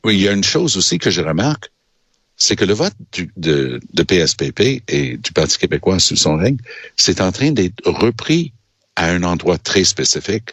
il 0.05 0.21
y 0.21 0.27
a 0.27 0.31
une 0.31 0.43
chose 0.43 0.77
aussi 0.77 0.99
que 0.99 1.09
je 1.09 1.21
remarque, 1.21 1.71
c'est 2.37 2.55
que 2.55 2.65
le 2.65 2.73
vote 2.73 2.93
de 3.37 3.79
PSPP 4.03 4.83
et 4.87 5.17
du 5.17 5.31
Parti 5.31 5.57
québécois 5.57 5.99
sous 5.99 6.15
son 6.15 6.35
règne, 6.35 6.57
c'est 6.95 7.21
en 7.21 7.31
train 7.31 7.51
d'être 7.51 7.81
repris 7.85 8.53
à 8.95 9.09
un 9.09 9.23
endroit 9.23 9.57
très 9.57 9.83
spécifique. 9.83 10.49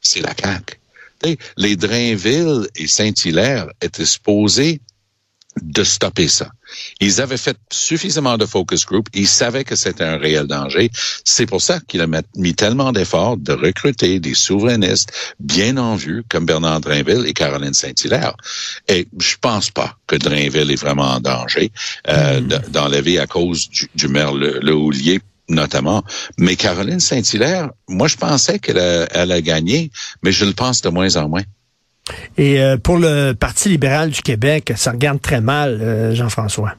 C'est 0.00 0.20
la 0.20 0.34
CAQ. 0.36 0.78
Les 1.56 1.76
Drainville 1.76 2.68
et 2.76 2.86
Saint-Hilaire 2.86 3.68
étaient 3.80 4.04
supposés 4.04 4.80
de 5.62 5.84
stopper 5.84 6.28
ça. 6.28 6.50
Ils 7.00 7.20
avaient 7.20 7.36
fait 7.36 7.56
suffisamment 7.72 8.36
de 8.36 8.46
focus 8.46 8.84
group, 8.84 9.08
ils 9.14 9.28
savaient 9.28 9.64
que 9.64 9.76
c'était 9.76 10.04
un 10.04 10.16
réel 10.16 10.46
danger. 10.46 10.90
C'est 11.24 11.46
pour 11.46 11.62
ça 11.62 11.80
qu'il 11.80 12.00
a 12.00 12.06
mis 12.36 12.54
tellement 12.54 12.92
d'efforts 12.92 13.36
de 13.36 13.52
recruter 13.52 14.20
des 14.20 14.34
souverainistes 14.34 15.12
bien 15.38 15.76
en 15.76 15.96
vue 15.96 16.24
comme 16.28 16.46
Bernard 16.46 16.80
Drainville 16.80 17.24
et 17.26 17.32
Caroline 17.32 17.74
Saint-Hilaire. 17.74 18.34
Et 18.88 19.06
je 19.18 19.36
pense 19.40 19.70
pas 19.70 19.96
que 20.06 20.16
Drainville 20.16 20.70
est 20.70 20.80
vraiment 20.80 21.12
en 21.12 21.20
danger 21.20 21.70
euh, 22.08 22.40
dans 22.68 22.88
la 22.88 23.00
vie 23.00 23.18
à 23.18 23.26
cause 23.26 23.68
du, 23.94 24.08
maire 24.08 24.32
Le, 24.32 24.58
le 24.60 24.74
Houlier 24.74 25.20
notamment. 25.48 26.02
Mais 26.38 26.56
Caroline 26.56 27.00
Saint-Hilaire, 27.00 27.70
moi, 27.88 28.08
je 28.08 28.16
pensais 28.16 28.58
qu'elle 28.58 28.78
elle 29.10 29.32
a 29.32 29.40
gagné, 29.40 29.90
mais 30.22 30.32
je 30.32 30.44
le 30.44 30.52
pense 30.52 30.80
de 30.82 30.88
moins 30.88 31.16
en 31.16 31.28
moins. 31.28 31.42
Et 32.36 32.60
euh, 32.60 32.76
pour 32.76 32.98
le 32.98 33.32
Parti 33.32 33.68
libéral 33.68 34.10
du 34.10 34.20
Québec, 34.20 34.72
ça 34.76 34.92
regarde 34.92 35.20
très 35.20 35.40
mal, 35.40 35.78
euh, 35.80 36.14
Jean-François. 36.14 36.74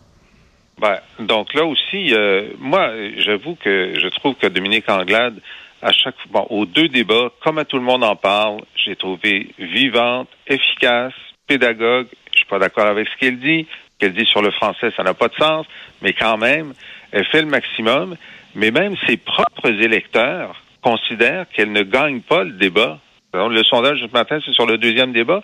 Ben, 0.79 0.97
donc 1.19 1.53
là 1.53 1.65
aussi, 1.65 2.13
euh, 2.13 2.49
moi, 2.59 2.91
j'avoue 3.17 3.55
que 3.55 3.93
je 3.97 4.07
trouve 4.09 4.35
que 4.35 4.47
Dominique 4.47 4.89
Anglade, 4.89 5.35
à 5.81 5.91
chaque 5.91 6.15
bon, 6.31 6.45
aux 6.49 6.65
deux 6.65 6.89
débats, 6.89 7.29
comme 7.43 7.57
à 7.57 7.65
tout 7.65 7.77
le 7.77 7.83
monde 7.83 8.03
en 8.03 8.15
parle, 8.15 8.61
j'ai 8.75 8.95
trouvé 8.95 9.49
vivante, 9.57 10.27
efficace, 10.47 11.13
pédagogue. 11.47 12.07
Je 12.31 12.37
suis 12.37 12.47
pas 12.47 12.59
d'accord 12.59 12.87
avec 12.87 13.07
ce 13.07 13.17
qu'elle 13.19 13.39
dit. 13.39 13.65
Ce 13.69 13.99
qu'elle 13.99 14.13
dit 14.13 14.25
sur 14.25 14.41
le 14.41 14.51
français, 14.51 14.91
ça 14.97 15.03
n'a 15.03 15.13
pas 15.13 15.29
de 15.29 15.35
sens, 15.35 15.65
mais 16.01 16.11
quand 16.11 16.37
même, 16.37 16.73
elle 17.11 17.25
fait 17.25 17.41
le 17.41 17.47
maximum. 17.47 18.17
Mais 18.55 18.71
même 18.71 18.95
ses 19.07 19.17
propres 19.17 19.69
électeurs 19.69 20.61
considèrent 20.81 21.45
qu'elle 21.53 21.71
ne 21.71 21.83
gagne 21.83 22.21
pas 22.21 22.43
le 22.43 22.51
débat 22.51 22.99
le 23.49 23.63
sondage 23.63 24.01
ce 24.01 24.11
matin, 24.11 24.39
c'est 24.45 24.53
sur 24.53 24.65
le 24.65 24.77
deuxième 24.77 25.13
débat. 25.13 25.43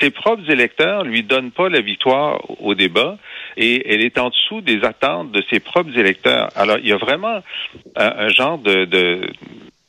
Ses 0.00 0.10
propres 0.10 0.50
électeurs 0.50 1.04
lui 1.04 1.22
donnent 1.22 1.52
pas 1.52 1.68
la 1.68 1.80
victoire 1.80 2.40
au 2.60 2.74
débat 2.74 3.18
et 3.56 3.92
elle 3.92 4.04
est 4.04 4.18
en 4.18 4.30
dessous 4.30 4.60
des 4.60 4.82
attentes 4.84 5.30
de 5.30 5.42
ses 5.48 5.60
propres 5.60 5.96
électeurs. 5.96 6.48
Alors, 6.56 6.78
il 6.78 6.88
y 6.88 6.92
a 6.92 6.96
vraiment 6.96 7.40
un, 7.94 8.28
genre 8.28 8.58
de, 8.58 8.84
de 8.84 9.30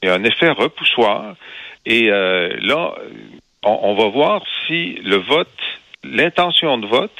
un 0.04 0.24
effet 0.24 0.50
repoussoir. 0.50 1.36
Et 1.86 2.12
euh, 2.12 2.56
là, 2.62 2.94
on, 3.64 3.96
va 3.96 4.08
voir 4.10 4.44
si 4.68 4.96
le 5.04 5.18
vote, 5.18 5.48
l'intention 6.04 6.78
de 6.78 6.88
vote 6.88 7.12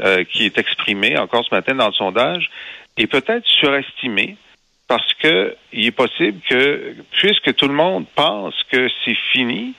euh, 0.00 0.24
qui 0.24 0.46
est 0.46 0.58
exprimée 0.58 1.18
encore 1.18 1.44
ce 1.44 1.54
matin 1.54 1.74
dans 1.74 1.88
le 1.88 1.92
sondage 1.92 2.50
est 2.96 3.06
peut-être 3.06 3.46
surestimée 3.46 4.36
parce 4.92 5.14
que 5.14 5.56
il 5.72 5.86
est 5.86 5.90
possible 5.90 6.38
que, 6.46 6.94
puisque 7.12 7.54
tout 7.54 7.66
le 7.66 7.72
monde 7.72 8.04
pense 8.14 8.54
que 8.70 8.90
c'est 9.02 9.16
fini, 9.32 9.72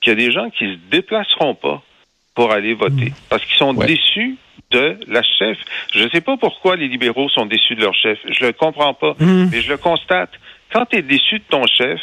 qu'il 0.00 0.10
y 0.10 0.12
a 0.12 0.14
des 0.14 0.30
gens 0.30 0.48
qui 0.48 0.64
se 0.64 0.78
déplaceront 0.92 1.56
pas 1.56 1.82
pour 2.36 2.52
aller 2.52 2.74
voter 2.74 3.06
hmm. 3.06 3.14
parce 3.28 3.44
qu'ils 3.44 3.56
sont 3.56 3.74
déçus 3.74 4.36
de 4.70 4.96
la 5.08 5.24
chef. 5.24 5.58
Je 5.92 6.04
ne 6.04 6.08
sais 6.10 6.20
pas 6.20 6.36
pourquoi 6.36 6.76
les 6.76 6.86
libéraux 6.86 7.28
sont 7.30 7.46
déçus 7.46 7.74
de 7.74 7.80
leur 7.80 7.94
chef. 7.94 8.20
Je 8.28 8.46
le 8.46 8.52
comprends 8.52 8.94
pas, 8.94 9.16
hmm. 9.18 9.48
mais 9.50 9.60
je 9.60 9.70
le 9.70 9.76
constate. 9.76 10.30
Quand 10.72 10.86
tu 10.86 10.98
es 10.98 11.02
déçu 11.02 11.40
de 11.40 11.44
ton 11.50 11.66
chef, 11.66 12.00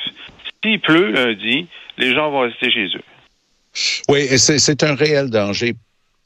s'il 0.61 0.81
pleut 0.81 1.11
lundi, 1.11 1.67
les 1.97 2.13
gens 2.13 2.29
vont 2.31 2.41
rester 2.41 2.69
chez 2.69 2.87
eux. 2.87 3.03
Oui, 4.09 4.27
c'est 4.37 4.83
un 4.83 4.95
réel 4.95 5.29
danger 5.29 5.73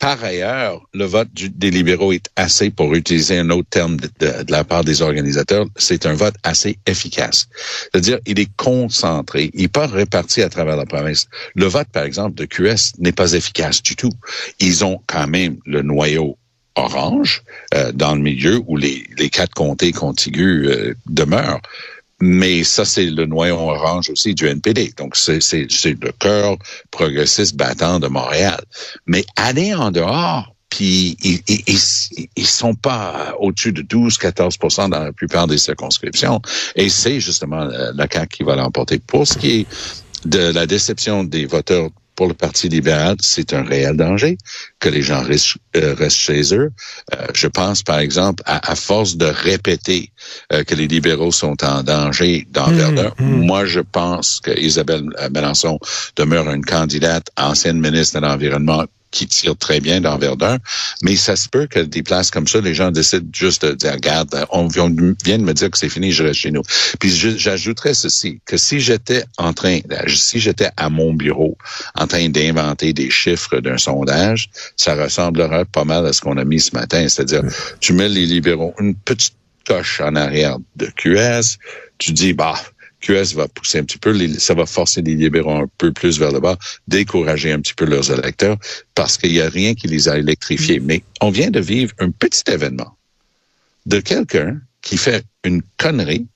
par 0.01 0.23
ailleurs, 0.23 0.81
le 0.95 1.05
vote 1.05 1.29
des 1.31 1.69
libéraux 1.69 2.11
est 2.11 2.27
assez, 2.35 2.71
pour 2.71 2.95
utiliser 2.95 3.37
un 3.37 3.51
autre 3.51 3.69
terme 3.69 3.97
de, 3.97 4.33
la 4.49 4.63
part 4.63 4.83
des 4.83 5.03
organisateurs, 5.03 5.67
c'est 5.75 6.07
un 6.07 6.15
vote 6.15 6.33
assez 6.41 6.79
efficace. 6.87 7.47
C'est-à-dire, 7.83 8.17
il 8.25 8.39
est 8.39 8.49
concentré, 8.57 9.51
il 9.53 9.61
n'est 9.61 9.67
pas 9.67 9.85
réparti 9.85 10.41
à 10.41 10.49
travers 10.49 10.75
la 10.75 10.87
province. 10.87 11.27
Le 11.53 11.67
vote, 11.67 11.87
par 11.93 12.03
exemple, 12.03 12.33
de 12.33 12.45
QS 12.45 12.97
n'est 12.97 13.11
pas 13.11 13.33
efficace 13.33 13.83
du 13.83 13.95
tout. 13.95 14.11
Ils 14.59 14.83
ont 14.83 14.99
quand 15.05 15.27
même 15.27 15.57
le 15.67 15.83
noyau 15.83 16.35
orange 16.75 17.43
euh, 17.75 17.91
dans 17.91 18.15
le 18.15 18.21
milieu 18.21 18.59
où 18.65 18.77
les, 18.77 19.05
quatre 19.31 19.53
comtés 19.53 19.91
contigus 19.91 20.67
euh, 20.67 20.95
demeurent. 21.05 21.61
Mais 22.21 22.63
ça, 22.63 22.85
c'est 22.85 23.05
le 23.05 23.25
noyau 23.25 23.57
orange 23.57 24.09
aussi 24.09 24.35
du 24.35 24.47
NPD. 24.47 24.93
Donc, 24.97 25.15
c'est 25.15 25.39
le 25.39 26.11
cœur 26.11 26.57
progressiste 26.91 27.55
battant 27.55 27.99
de 27.99 28.07
Montréal. 28.07 28.61
Mais 29.07 29.25
aller 29.35 29.73
en 29.73 29.91
dehors, 29.91 30.53
puis 30.69 31.17
ils, 31.23 31.41
ils, 31.47 32.27
ils, 32.35 32.47
sont 32.47 32.75
pas 32.75 33.35
au-dessus 33.39 33.73
de 33.73 33.81
12-14 33.81 34.89
dans 34.89 35.03
la 35.03 35.11
plupart 35.11 35.47
des 35.47 35.57
circonscriptions. 35.57 36.41
Et 36.75 36.89
c'est 36.89 37.19
justement 37.19 37.65
la 37.65 38.07
CAQ 38.09 38.37
qui 38.37 38.43
va 38.43 38.55
l'emporter. 38.55 38.99
Pour 38.99 39.27
ce 39.27 39.37
qui 39.37 39.51
est 39.61 39.67
de 40.25 40.39
la 40.39 40.67
déception 40.67 41.23
des 41.23 41.45
voteurs 41.45 41.89
pour 42.21 42.27
le 42.27 42.35
Parti 42.35 42.69
libéral, 42.69 43.15
c'est 43.19 43.51
un 43.51 43.63
réel 43.63 43.97
danger 43.97 44.37
que 44.79 44.89
les 44.89 45.01
gens 45.01 45.23
restent, 45.23 45.57
euh, 45.75 45.95
chez 46.07 46.53
eux. 46.53 46.69
Euh, 47.15 47.25
je 47.33 47.47
pense, 47.47 47.81
par 47.81 47.97
exemple, 47.97 48.43
à, 48.45 48.75
force 48.75 49.17
de 49.17 49.25
répéter 49.25 50.11
euh, 50.53 50.63
que 50.63 50.75
les 50.75 50.87
libéraux 50.87 51.31
sont 51.31 51.57
en 51.63 51.81
danger 51.81 52.45
dans 52.51 52.67
mmh, 52.67 52.75
Verdun, 52.75 53.11
mmh. 53.17 53.25
moi, 53.25 53.65
je 53.65 53.79
pense 53.79 54.39
que 54.39 54.51
Isabelle 54.51 55.05
Mélenchon 55.33 55.79
demeure 56.15 56.47
une 56.51 56.63
candidate, 56.63 57.25
ancienne 57.37 57.79
ministre 57.79 58.19
de 58.19 58.27
l'Environnement, 58.27 58.85
qui 59.11 59.27
tire 59.27 59.55
très 59.57 59.79
bien 59.79 60.01
dans 60.01 60.17
Verdun, 60.17 60.57
mais 61.03 61.15
ça 61.15 61.35
se 61.35 61.49
peut 61.49 61.67
que 61.67 61.79
des 61.79 62.01
places 62.03 62.31
comme 62.31 62.47
ça, 62.47 62.61
les 62.61 62.73
gens 62.73 62.91
décident 62.91 63.27
juste 63.33 63.65
de 63.65 63.73
dire, 63.73 63.93
regarde, 63.93 64.45
on 64.49 64.67
vient 64.67 64.89
de 64.89 65.43
me 65.43 65.53
dire 65.53 65.69
que 65.69 65.77
c'est 65.77 65.89
fini, 65.89 66.11
je 66.11 66.23
reste 66.23 66.39
chez 66.39 66.51
nous. 66.51 66.63
Puis 66.99 67.11
j'ajouterais 67.37 67.93
ceci, 67.93 68.39
que 68.45 68.57
si 68.57 68.79
j'étais 68.79 69.23
en 69.37 69.53
train, 69.53 69.79
si 70.07 70.39
j'étais 70.39 70.69
à 70.77 70.89
mon 70.89 71.13
bureau 71.13 71.57
en 71.95 72.07
train 72.07 72.29
d'inventer 72.29 72.93
des 72.93 73.09
chiffres 73.09 73.59
d'un 73.59 73.77
sondage, 73.77 74.49
ça 74.77 74.95
ressemblerait 74.95 75.65
pas 75.65 75.83
mal 75.83 76.05
à 76.05 76.13
ce 76.13 76.21
qu'on 76.21 76.37
a 76.37 76.45
mis 76.45 76.59
ce 76.59 76.75
matin, 76.75 77.07
c'est-à-dire, 77.07 77.43
tu 77.79 77.93
mets 77.93 78.09
les 78.09 78.25
libéraux 78.25 78.73
une 78.79 78.95
petite 78.95 79.35
coche 79.67 80.01
en 80.01 80.15
arrière 80.15 80.57
de 80.75 80.87
QS, 80.87 81.57
tu 81.97 82.13
dis, 82.13 82.33
bah, 82.33 82.55
QS 83.01 83.35
va 83.35 83.47
pousser 83.47 83.79
un 83.79 83.83
petit 83.83 83.97
peu, 83.97 84.15
ça 84.39 84.53
va 84.53 84.65
forcer 84.65 85.01
les 85.01 85.15
libéraux 85.15 85.57
un 85.57 85.69
peu 85.77 85.91
plus 85.91 86.19
vers 86.19 86.31
le 86.31 86.39
bas, 86.39 86.57
décourager 86.87 87.51
un 87.51 87.59
petit 87.59 87.73
peu 87.73 87.85
leurs 87.85 88.11
électeurs, 88.11 88.57
parce 88.95 89.17
qu'il 89.17 89.31
n'y 89.31 89.41
a 89.41 89.49
rien 89.49 89.73
qui 89.73 89.87
les 89.87 90.07
a 90.07 90.17
électrifiés. 90.17 90.79
Mm. 90.79 90.85
Mais 90.85 91.03
on 91.21 91.29
vient 91.29 91.49
de 91.49 91.59
vivre 91.59 91.93
un 91.99 92.11
petit 92.11 92.43
événement 92.47 92.95
de 93.85 93.99
quelqu'un 93.99 94.61
qui 94.81 94.97
fait 94.97 95.23
une 95.43 95.61
connerie 95.77 96.27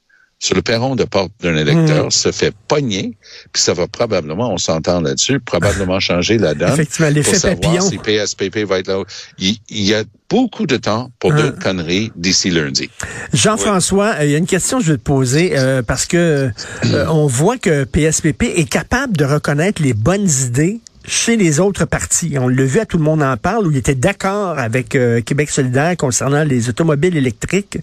sur 0.45 0.53
le 0.53 0.61
perron 0.61 0.95
de 0.95 1.05
porte 1.05 1.31
d'un 1.41 1.55
électeur, 1.55 2.05
hmm. 2.05 2.11
se 2.11 2.31
fait 2.31 2.53
pogner, 2.67 3.17
puis 3.51 3.63
ça 3.63 3.73
va 3.73 3.87
probablement, 3.87 4.53
on 4.53 4.59
s'entend 4.59 5.01
là-dessus, 5.01 5.39
probablement 5.39 5.99
changer 6.09 6.37
la 6.37 6.53
donne. 6.53 6.73
Effectivement, 6.73 7.09
l'effet 7.09 7.55
papillon. 7.55 7.81
si 7.81 7.97
PSPP 7.97 8.59
va 8.59 8.77
être 8.77 8.87
là. 8.89 9.03
Il, 9.39 9.57
y 9.71 9.95
a 9.95 10.03
beaucoup 10.29 10.67
de 10.67 10.77
temps 10.77 11.09
pour 11.17 11.33
ah. 11.33 11.41
d'autres 11.41 11.57
conneries 11.57 12.11
d'ici 12.15 12.51
lundi. 12.51 12.91
Jean-François, 13.33 14.17
euh, 14.19 14.25
il 14.25 14.31
y 14.31 14.35
a 14.35 14.37
une 14.37 14.45
question 14.45 14.77
que 14.77 14.85
je 14.85 14.91
vais 14.91 14.97
te 14.99 15.03
poser 15.03 15.57
euh, 15.57 15.81
parce 15.81 16.05
que 16.05 16.51
euh, 16.85 17.05
on 17.09 17.25
voit 17.25 17.57
que 17.57 17.83
PSPP 17.83 18.43
est 18.43 18.69
capable 18.69 19.17
de 19.17 19.25
reconnaître 19.25 19.81
les 19.81 19.95
bonnes 19.95 20.29
idées 20.45 20.79
chez 21.07 21.37
les 21.37 21.59
autres 21.59 21.85
partis. 21.85 22.35
On 22.39 22.47
l'a 22.47 22.63
vu, 22.63 22.79
à 22.79 22.85
tout 22.85 22.97
le 22.97 23.03
monde 23.03 23.21
en 23.21 23.37
parle, 23.37 23.67
où 23.67 23.71
il 23.71 23.77
était 23.77 23.95
d'accord 23.95 24.59
avec 24.59 24.95
euh, 24.95 25.21
Québec 25.21 25.49
solidaire 25.49 25.95
concernant 25.97 26.43
les 26.43 26.69
automobiles 26.69 27.17
électriques. 27.17 27.77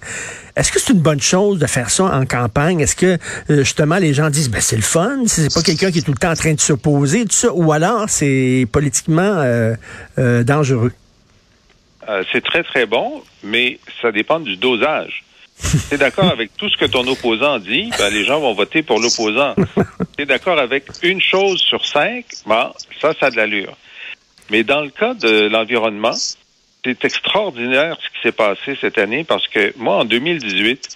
Est-ce 0.56 0.72
que 0.72 0.80
c'est 0.80 0.92
une 0.92 1.00
bonne 1.00 1.20
chose 1.20 1.58
de 1.58 1.66
faire 1.66 1.90
ça 1.90 2.04
en 2.04 2.26
campagne? 2.26 2.80
Est-ce 2.80 2.96
que 2.96 3.18
euh, 3.50 3.58
justement 3.58 3.96
les 3.96 4.14
gens 4.14 4.30
disent 4.30 4.50
ben 4.50 4.60
c'est 4.60 4.76
le 4.76 4.82
fun, 4.82 5.22
c'est 5.26 5.52
pas 5.52 5.62
quelqu'un 5.62 5.90
qui 5.90 5.98
est 5.98 6.02
tout 6.02 6.12
le 6.12 6.18
temps 6.18 6.30
en 6.30 6.36
train 6.36 6.54
de 6.54 6.60
s'opposer, 6.60 7.24
tout 7.24 7.32
ça, 7.32 7.52
ou 7.52 7.72
alors 7.72 8.08
c'est 8.08 8.66
politiquement 8.70 9.22
euh, 9.22 9.74
dangereux? 10.44 10.92
c'est 12.32 12.42
très 12.42 12.64
très 12.64 12.84
bon, 12.84 13.22
mais 13.44 13.78
ça 14.02 14.10
dépend 14.10 14.40
du 14.40 14.56
dosage. 14.56 15.22
Tu 15.88 15.94
es 15.94 15.98
d'accord 15.98 16.30
avec 16.30 16.56
tout 16.56 16.68
ce 16.68 16.76
que 16.76 16.84
ton 16.86 17.06
opposant 17.06 17.58
dit, 17.58 17.90
ben, 17.98 18.10
les 18.12 18.24
gens 18.24 18.40
vont 18.40 18.52
voter 18.54 18.82
pour 18.82 18.98
l'opposant. 19.00 19.54
Tu 20.16 20.22
es 20.22 20.26
d'accord 20.26 20.58
avec 20.58 20.84
une 21.02 21.20
chose 21.20 21.60
sur 21.60 21.84
cinq, 21.86 22.24
ben, 22.46 22.72
ça, 23.00 23.14
ça 23.18 23.26
a 23.26 23.30
de 23.30 23.36
l'allure. 23.36 23.76
Mais 24.50 24.64
dans 24.64 24.80
le 24.82 24.90
cas 24.90 25.14
de 25.14 25.48
l'environnement, 25.48 26.12
c'est 26.84 27.04
extraordinaire 27.04 27.96
ce 28.02 28.08
qui 28.08 28.22
s'est 28.22 28.32
passé 28.32 28.76
cette 28.80 28.98
année 28.98 29.24
parce 29.24 29.46
que 29.48 29.72
moi, 29.76 29.96
en 29.98 30.04
2018, 30.04 30.88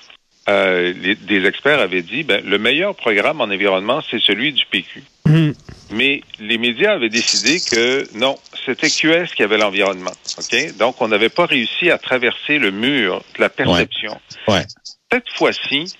euh, 0.48 0.92
les- 1.00 1.14
des 1.14 1.44
experts 1.46 1.80
avaient 1.80 2.02
dit, 2.02 2.22
ben, 2.22 2.42
le 2.44 2.58
meilleur 2.58 2.94
programme 2.94 3.40
en 3.40 3.44
environnement, 3.44 4.00
c'est 4.10 4.20
celui 4.20 4.52
du 4.52 4.64
PQ. 4.70 5.02
Mhm. 5.26 5.54
Mais 5.92 6.20
les 6.40 6.58
médias 6.58 6.92
avaient 6.94 7.08
décidé 7.08 7.60
que 7.60 8.06
non, 8.18 8.36
c'était 8.66 8.88
QS 8.90 9.34
qui 9.34 9.42
avait 9.42 9.56
l'environnement. 9.58 10.12
OK? 10.38 10.76
Donc, 10.78 11.00
on 11.00 11.08
n'avait 11.08 11.28
pas 11.30 11.46
réussi 11.46 11.90
à 11.90 11.96
traverser 11.98 12.58
le 12.58 12.70
mur 12.72 13.22
de 13.36 13.40
la 13.40 13.48
perception. 13.48 14.20
Ouais. 14.48 14.64
Cette 15.10 15.28
fois-ci, 15.30 15.94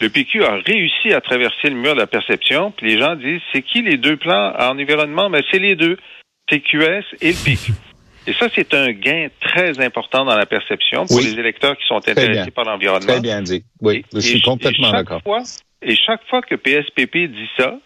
le 0.00 0.08
PQ 0.08 0.44
a 0.44 0.54
réussi 0.64 1.12
à 1.12 1.20
traverser 1.20 1.68
le 1.70 1.74
mur 1.76 1.94
de 1.94 2.00
la 2.00 2.06
perception, 2.06 2.70
puis 2.70 2.92
les 2.94 2.98
gens 2.98 3.16
disent, 3.16 3.40
c'est 3.52 3.62
qui 3.62 3.82
les 3.82 3.96
deux 3.96 4.16
plans 4.16 4.54
en 4.58 4.78
environnement? 4.78 5.28
Ben, 5.28 5.42
c'est 5.50 5.58
les 5.58 5.74
deux. 5.76 5.96
C'est 6.48 6.60
QS 6.60 7.04
et 7.20 7.32
le 7.32 7.44
PQ. 7.44 7.72
Et 8.26 8.32
ça, 8.34 8.46
c'est 8.54 8.72
un 8.74 8.92
gain 8.92 9.28
très 9.40 9.80
important 9.84 10.24
dans 10.24 10.36
la 10.36 10.46
perception 10.46 11.06
pour 11.06 11.16
Oui. 11.16 11.24
les 11.24 11.38
électeurs 11.40 11.76
qui 11.76 11.84
sont 11.86 11.96
intéressés 11.96 12.50
par 12.50 12.64
l'environnement. 12.64 13.06
Très 13.06 13.20
bien 13.20 13.42
dit. 13.42 13.64
Oui, 13.80 13.98
Et- 13.98 14.04
je 14.14 14.20
suis 14.20 14.38
et- 14.38 14.42
complètement 14.42 14.92
d'accord. 14.92 15.22
Et 15.82 15.94
chaque 15.96 16.20
fois 16.28 16.42
que 16.42 16.54
PSPP 16.54 17.28
dit 17.28 17.48
ça, 17.58 17.78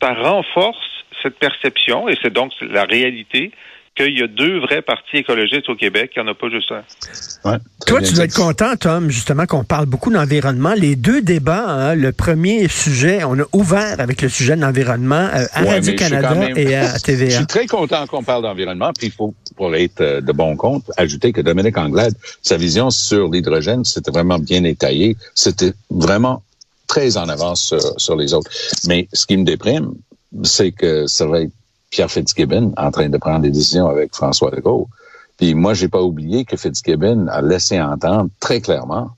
ça 0.00 0.14
renforce 0.14 0.76
cette 1.22 1.38
perception, 1.38 2.08
et 2.08 2.16
c'est 2.22 2.32
donc 2.32 2.52
la 2.60 2.84
réalité, 2.84 3.50
qu'il 3.96 4.16
y 4.16 4.22
a 4.22 4.28
deux 4.28 4.60
vrais 4.60 4.80
partis 4.80 5.16
écologistes 5.16 5.68
au 5.68 5.74
Québec, 5.74 6.12
il 6.14 6.22
n'y 6.22 6.28
en 6.28 6.30
a 6.30 6.34
pas 6.34 6.48
juste 6.48 6.70
un. 6.70 6.84
Ouais, 7.50 7.56
Toi, 7.84 8.00
tu 8.00 8.14
dois 8.14 8.26
être 8.26 8.34
content, 8.36 8.76
Tom, 8.76 9.10
justement, 9.10 9.44
qu'on 9.46 9.64
parle 9.64 9.86
beaucoup 9.86 10.12
d'environnement. 10.12 10.72
Les 10.76 10.94
deux 10.94 11.20
débats, 11.20 11.64
hein, 11.68 11.94
le 11.96 12.12
premier 12.12 12.68
sujet, 12.68 13.24
on 13.24 13.36
a 13.40 13.44
ouvert 13.52 13.96
avec 13.98 14.22
le 14.22 14.28
sujet 14.28 14.54
de 14.54 14.60
l'environnement 14.60 15.28
euh, 15.34 15.46
à 15.52 15.62
Ouais, 15.62 15.66
je 15.68 15.72
Radio-Canada 15.72 16.34
même- 16.36 16.56
et 16.56 16.76
à 16.76 16.94
Je 16.98 17.02
TVA. 17.02 17.30
suis 17.38 17.46
très 17.46 17.66
content 17.66 18.06
qu'on 18.06 18.22
parle 18.22 18.44
d'environnement, 18.44 18.92
puis 18.96 19.08
il 19.08 19.12
faut, 19.12 19.34
pour 19.56 19.74
être 19.74 20.00
euh, 20.00 20.20
de 20.20 20.30
bon 20.30 20.54
compte, 20.54 20.84
ajouter 20.96 21.32
que 21.32 21.40
Dominique 21.40 21.76
Anglade, 21.76 22.14
sa 22.40 22.56
vision 22.56 22.90
sur 22.90 23.28
l'hydrogène, 23.28 23.84
c'était 23.84 24.12
vraiment 24.12 24.38
bien 24.38 24.62
étayé. 24.62 25.16
C'était 25.34 25.72
vraiment 25.90 26.44
très 26.88 27.16
en 27.16 27.28
avance 27.28 27.74
sur, 27.96 28.16
les 28.16 28.34
autres. 28.34 28.50
Mais 28.88 29.08
ce 29.12 29.26
qui 29.26 29.36
me 29.36 29.44
déprime, 29.44 29.94
c'est 30.42 30.72
que 30.72 31.06
ça 31.06 31.26
va 31.26 31.42
être 31.42 31.52
Pierre 31.90 32.10
Fitzgibbon 32.10 32.72
en 32.76 32.90
train 32.90 33.08
de 33.08 33.18
prendre 33.18 33.40
des 33.40 33.50
décisions 33.50 33.88
avec 33.88 34.14
François 34.14 34.50
Legault. 34.50 34.88
Puis 35.36 35.54
moi, 35.54 35.74
j'ai 35.74 35.88
pas 35.88 36.02
oublié 36.02 36.44
que 36.44 36.56
Fitzgibbon 36.56 37.28
a 37.28 37.40
laissé 37.40 37.80
entendre 37.80 38.28
très 38.40 38.60
clairement 38.60 39.10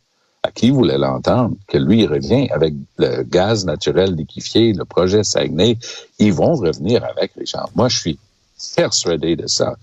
à 0.43 0.50
qui 0.50 0.71
voulait 0.71 0.99
l'entendre 0.99 1.55
que 1.69 1.77
lui 1.77 2.03
il 2.03 2.07
revient 2.07 2.49
avec 2.50 2.75
le 2.99 3.23
gaz 3.23 3.65
naturel 3.65 4.15
liquéfié, 4.15 4.73
le 4.73 4.85
projet 4.85 5.25
Saguenay. 5.25 5.79
Ils 6.19 6.33
vont 6.33 6.55
revenir 6.55 7.05
avec, 7.05 7.33
Richard. 7.37 7.71
Moi, 7.75 7.89
je 7.89 7.99
suis 7.99 8.19
persuadé 8.76 9.37
de 9.37 9.47
ça. 9.47 9.75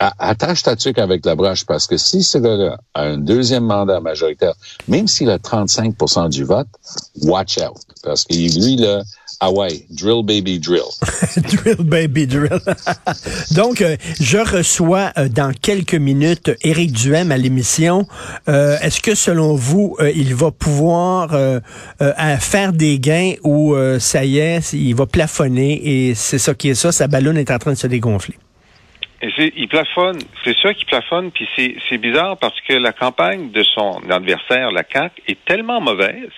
Attache 0.00 0.62
ta 0.62 0.76
tuque 0.76 0.98
avec 0.98 1.24
la 1.24 1.34
broche 1.34 1.64
parce 1.64 1.86
que 1.86 1.96
si 1.96 2.22
ce 2.22 2.38
gars-là 2.38 2.78
a 2.94 3.02
un 3.02 3.18
deuxième 3.18 3.64
mandat 3.64 4.00
majoritaire, 4.00 4.54
même 4.88 5.06
s'il 5.06 5.30
a 5.30 5.38
35% 5.38 6.28
du 6.30 6.44
vote, 6.44 6.68
watch 7.22 7.58
out. 7.58 7.78
Parce 8.02 8.24
que 8.24 8.34
lui, 8.34 8.76
là, 8.76 9.02
ah 9.40 9.52
ouais, 9.52 9.68
drill 9.88 10.24
baby 10.24 10.58
drill. 10.58 10.90
drill, 11.36 11.84
baby, 11.84 12.26
drill. 12.26 12.58
Donc, 13.56 13.80
euh, 13.80 13.96
je 14.20 14.38
reçois 14.38 15.12
euh, 15.16 15.28
dans 15.28 15.52
quelques 15.52 15.94
minutes 15.94 16.50
Éric 16.62 16.90
Duhem 16.90 17.30
à 17.30 17.36
l'émission. 17.36 18.04
Euh, 18.48 18.76
Est-ce 18.82 19.00
que, 19.00 19.14
selon 19.14 19.54
vous, 19.54 19.96
euh, 20.00 20.10
il 20.10 20.34
va 20.34 20.50
pouvoir 20.50 21.34
euh, 21.34 21.60
euh, 22.02 22.36
faire 22.38 22.72
des 22.72 22.98
gains 22.98 23.34
ou 23.44 23.74
euh, 23.74 24.00
ça 24.00 24.24
y 24.24 24.38
est, 24.38 24.72
il 24.72 24.94
va 24.94 25.06
plafonner 25.06 25.80
et 25.84 26.14
c'est 26.16 26.38
ça 26.38 26.54
qui 26.54 26.70
est 26.70 26.74
ça, 26.74 26.90
sa 26.90 27.06
ballonne 27.06 27.36
est 27.36 27.52
en 27.52 27.58
train 27.58 27.72
de 27.72 27.78
se 27.78 27.86
dégonfler? 27.86 28.34
Et 29.22 29.28
c'est, 29.36 29.52
il 29.56 29.68
plafonne, 29.68 30.18
c'est 30.44 30.56
sûr 30.56 30.74
qu'il 30.74 30.86
plafonne, 30.86 31.30
puis 31.30 31.46
c'est, 31.54 31.76
c'est 31.88 31.98
bizarre 31.98 32.38
parce 32.38 32.60
que 32.66 32.72
la 32.72 32.92
campagne 32.92 33.50
de 33.52 33.62
son 33.62 34.00
adversaire, 34.10 34.72
la 34.72 34.82
CAQ, 34.92 35.22
est 35.28 35.38
tellement 35.44 35.80
mauvaise 35.80 36.30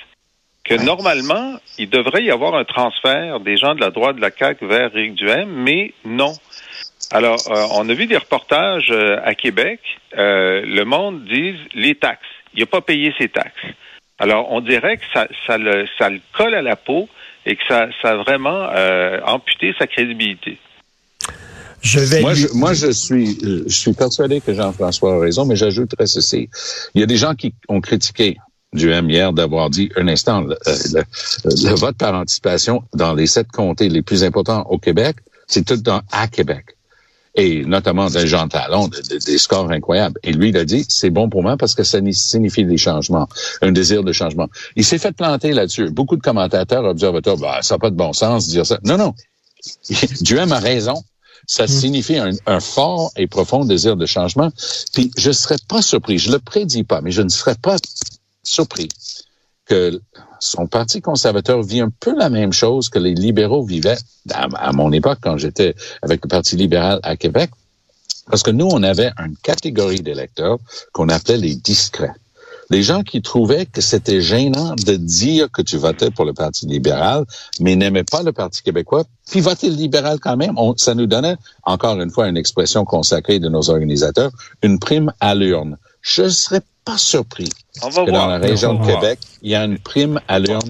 que 0.70 0.84
normalement, 0.84 1.54
il 1.78 1.90
devrait 1.90 2.22
y 2.22 2.30
avoir 2.30 2.54
un 2.54 2.64
transfert 2.64 3.40
des 3.40 3.56
gens 3.56 3.74
de 3.74 3.80
la 3.80 3.90
droite 3.90 4.16
de 4.16 4.20
la 4.20 4.30
CAQ 4.30 4.66
vers 4.66 4.96
Éric 4.96 5.14
Duhem, 5.16 5.48
mais 5.50 5.92
non. 6.04 6.32
Alors, 7.10 7.40
euh, 7.50 7.66
on 7.72 7.88
a 7.88 7.94
vu 7.94 8.06
des 8.06 8.16
reportages 8.16 8.90
euh, 8.92 9.16
à 9.24 9.34
Québec. 9.34 9.80
euh, 10.16 10.62
le 10.64 10.84
monde 10.84 11.24
dit 11.24 11.56
les 11.74 11.96
taxes. 11.96 12.20
Il 12.54 12.60
n'a 12.60 12.66
pas 12.66 12.80
payé 12.82 13.12
ses 13.18 13.28
taxes. 13.28 13.66
Alors, 14.20 14.52
on 14.52 14.60
dirait 14.60 14.96
que 14.98 15.04
ça, 15.12 15.26
ça, 15.46 15.58
le, 15.58 15.86
ça 15.98 16.08
le 16.08 16.20
colle 16.36 16.54
à 16.54 16.62
la 16.62 16.76
peau 16.76 17.08
et 17.46 17.56
que 17.56 17.62
ça, 17.66 17.88
ça 18.00 18.10
a 18.10 18.16
vraiment 18.16 18.68
euh, 18.72 19.18
amputé 19.24 19.74
sa 19.78 19.86
crédibilité. 19.88 20.58
Je 21.82 21.98
vais 21.98 22.20
Moi, 22.20 22.34
lui- 22.34 22.40
je, 22.42 22.48
moi, 22.54 22.74
je 22.74 22.90
suis, 22.92 23.38
euh, 23.42 23.64
je 23.66 23.74
suis 23.74 23.92
persuadé 23.94 24.40
que 24.40 24.52
Jean-François 24.54 25.14
a 25.16 25.18
raison, 25.18 25.46
mais 25.46 25.56
j'ajouterais 25.56 26.06
ceci. 26.06 26.48
Il 26.94 27.00
y 27.00 27.04
a 27.04 27.06
des 27.06 27.16
gens 27.16 27.34
qui 27.34 27.54
ont 27.68 27.80
critiqué 27.80 28.36
du 28.72 28.90
M 28.92 29.10
hier 29.10 29.32
d'avoir 29.32 29.70
dit 29.70 29.90
un 29.96 30.06
instant, 30.08 30.42
le, 30.42 30.56
euh, 30.68 30.76
le- 30.94 31.04
le 31.68 31.74
vote 31.74 31.96
par 31.96 32.14
anticipation 32.14 32.82
dans 32.94 33.14
les 33.14 33.26
sept 33.26 33.48
comtés 33.48 33.88
les 33.88 34.02
plus 34.02 34.22
importants 34.24 34.62
au 34.70 34.78
Québec, 34.78 35.16
c'est 35.48 35.64
tout 35.64 35.76
dans 35.76 36.02
à 36.12 36.28
Québec. 36.28 36.76
Et 37.36 37.64
notamment 37.64 38.08
d'un 38.10 38.26
Jean 38.26 38.48
Talon, 38.48 38.88
de- 38.88 38.96
de- 39.08 39.18
des 39.24 39.38
scores 39.38 39.70
incroyables. 39.70 40.18
Et 40.24 40.32
lui, 40.32 40.48
il 40.50 40.56
a 40.56 40.64
dit, 40.64 40.84
c'est 40.88 41.10
bon 41.10 41.28
pour 41.28 41.42
moi 41.42 41.56
parce 41.56 41.74
que 41.74 41.84
ça 41.84 42.00
ni- 42.00 42.14
signifie 42.14 42.64
des 42.64 42.76
changements, 42.76 43.28
un 43.62 43.72
désir 43.72 44.02
de 44.02 44.12
changement. 44.12 44.48
Il 44.76 44.84
s'est 44.84 44.98
fait 44.98 45.12
planter 45.12 45.52
là-dessus. 45.52 45.90
Beaucoup 45.90 46.16
de 46.16 46.22
commentateurs, 46.22 46.84
observateurs, 46.84 47.36
bah, 47.38 47.60
ça 47.62 47.74
n'a 47.74 47.78
pas 47.78 47.90
de 47.90 47.96
bon 47.96 48.12
sens 48.12 48.46
de 48.46 48.52
dire 48.52 48.66
ça. 48.66 48.78
Non, 48.84 48.96
non. 48.98 49.14
Duhem 50.22 50.52
a 50.52 50.58
raison. 50.58 50.94
Ça 51.46 51.66
signifie 51.66 52.16
un, 52.16 52.30
un 52.46 52.60
fort 52.60 53.10
et 53.16 53.26
profond 53.26 53.64
désir 53.64 53.96
de 53.96 54.06
changement. 54.06 54.52
Puis 54.92 55.10
je 55.16 55.32
serais 55.32 55.56
pas 55.68 55.82
surpris, 55.82 56.18
je 56.18 56.30
le 56.30 56.38
prédis 56.38 56.84
pas, 56.84 57.00
mais 57.00 57.10
je 57.10 57.22
ne 57.22 57.28
serais 57.28 57.56
pas 57.56 57.76
surpris 58.42 58.88
que 59.66 60.00
son 60.40 60.66
parti 60.66 61.00
conservateur 61.00 61.62
vit 61.62 61.80
un 61.80 61.90
peu 62.00 62.16
la 62.16 62.28
même 62.28 62.52
chose 62.52 62.88
que 62.88 62.98
les 62.98 63.14
libéraux 63.14 63.62
vivaient 63.62 63.98
à, 64.32 64.72
mon 64.72 64.90
époque 64.92 65.18
quand 65.22 65.36
j'étais 65.36 65.74
avec 66.02 66.24
le 66.24 66.28
Parti 66.28 66.56
libéral 66.56 66.98
à 67.02 67.16
Québec. 67.16 67.50
Parce 68.26 68.42
que 68.42 68.50
nous, 68.50 68.66
on 68.66 68.82
avait 68.82 69.12
une 69.18 69.36
catégorie 69.36 70.00
d'électeurs 70.00 70.58
qu'on 70.92 71.08
appelait 71.08 71.36
les 71.36 71.54
discrets. 71.54 72.14
Les 72.70 72.84
gens 72.84 73.02
qui 73.02 73.20
trouvaient 73.20 73.66
que 73.66 73.80
c'était 73.80 74.20
gênant 74.20 74.74
de 74.76 74.94
dire 74.94 75.50
que 75.50 75.60
tu 75.60 75.76
votais 75.76 76.10
pour 76.10 76.24
le 76.24 76.32
Parti 76.32 76.66
libéral, 76.66 77.24
mais 77.58 77.74
n'aimaient 77.74 78.04
pas 78.04 78.22
le 78.22 78.32
Parti 78.32 78.62
québécois, 78.62 79.04
puis 79.28 79.40
voter 79.40 79.70
libéral 79.70 80.20
quand 80.20 80.36
même. 80.36 80.56
Ça 80.76 80.94
nous 80.94 81.06
donnait, 81.06 81.36
encore 81.64 82.00
une 82.00 82.10
fois, 82.10 82.28
une 82.28 82.36
expression 82.36 82.84
consacrée 82.84 83.40
de 83.40 83.48
nos 83.48 83.70
organisateurs, 83.70 84.30
une 84.62 84.78
prime 84.78 85.12
à 85.18 85.34
l'urne. 85.34 85.76
Je 86.02 86.22
ne 86.22 86.28
serais 86.28 86.60
pas 86.84 86.98
surpris 86.98 87.48
On 87.82 87.88
va 87.88 88.04
que 88.04 88.10
dans 88.10 88.26
la 88.26 88.38
région 88.38 88.70
On 88.70 88.86
de. 88.86 88.86
Québec, 88.86 89.18
il 89.42 89.50
y 89.50 89.54
a 89.54 89.64
une 89.64 89.78
prime 89.78 90.20
à 90.28 90.38
l'urne 90.38 90.68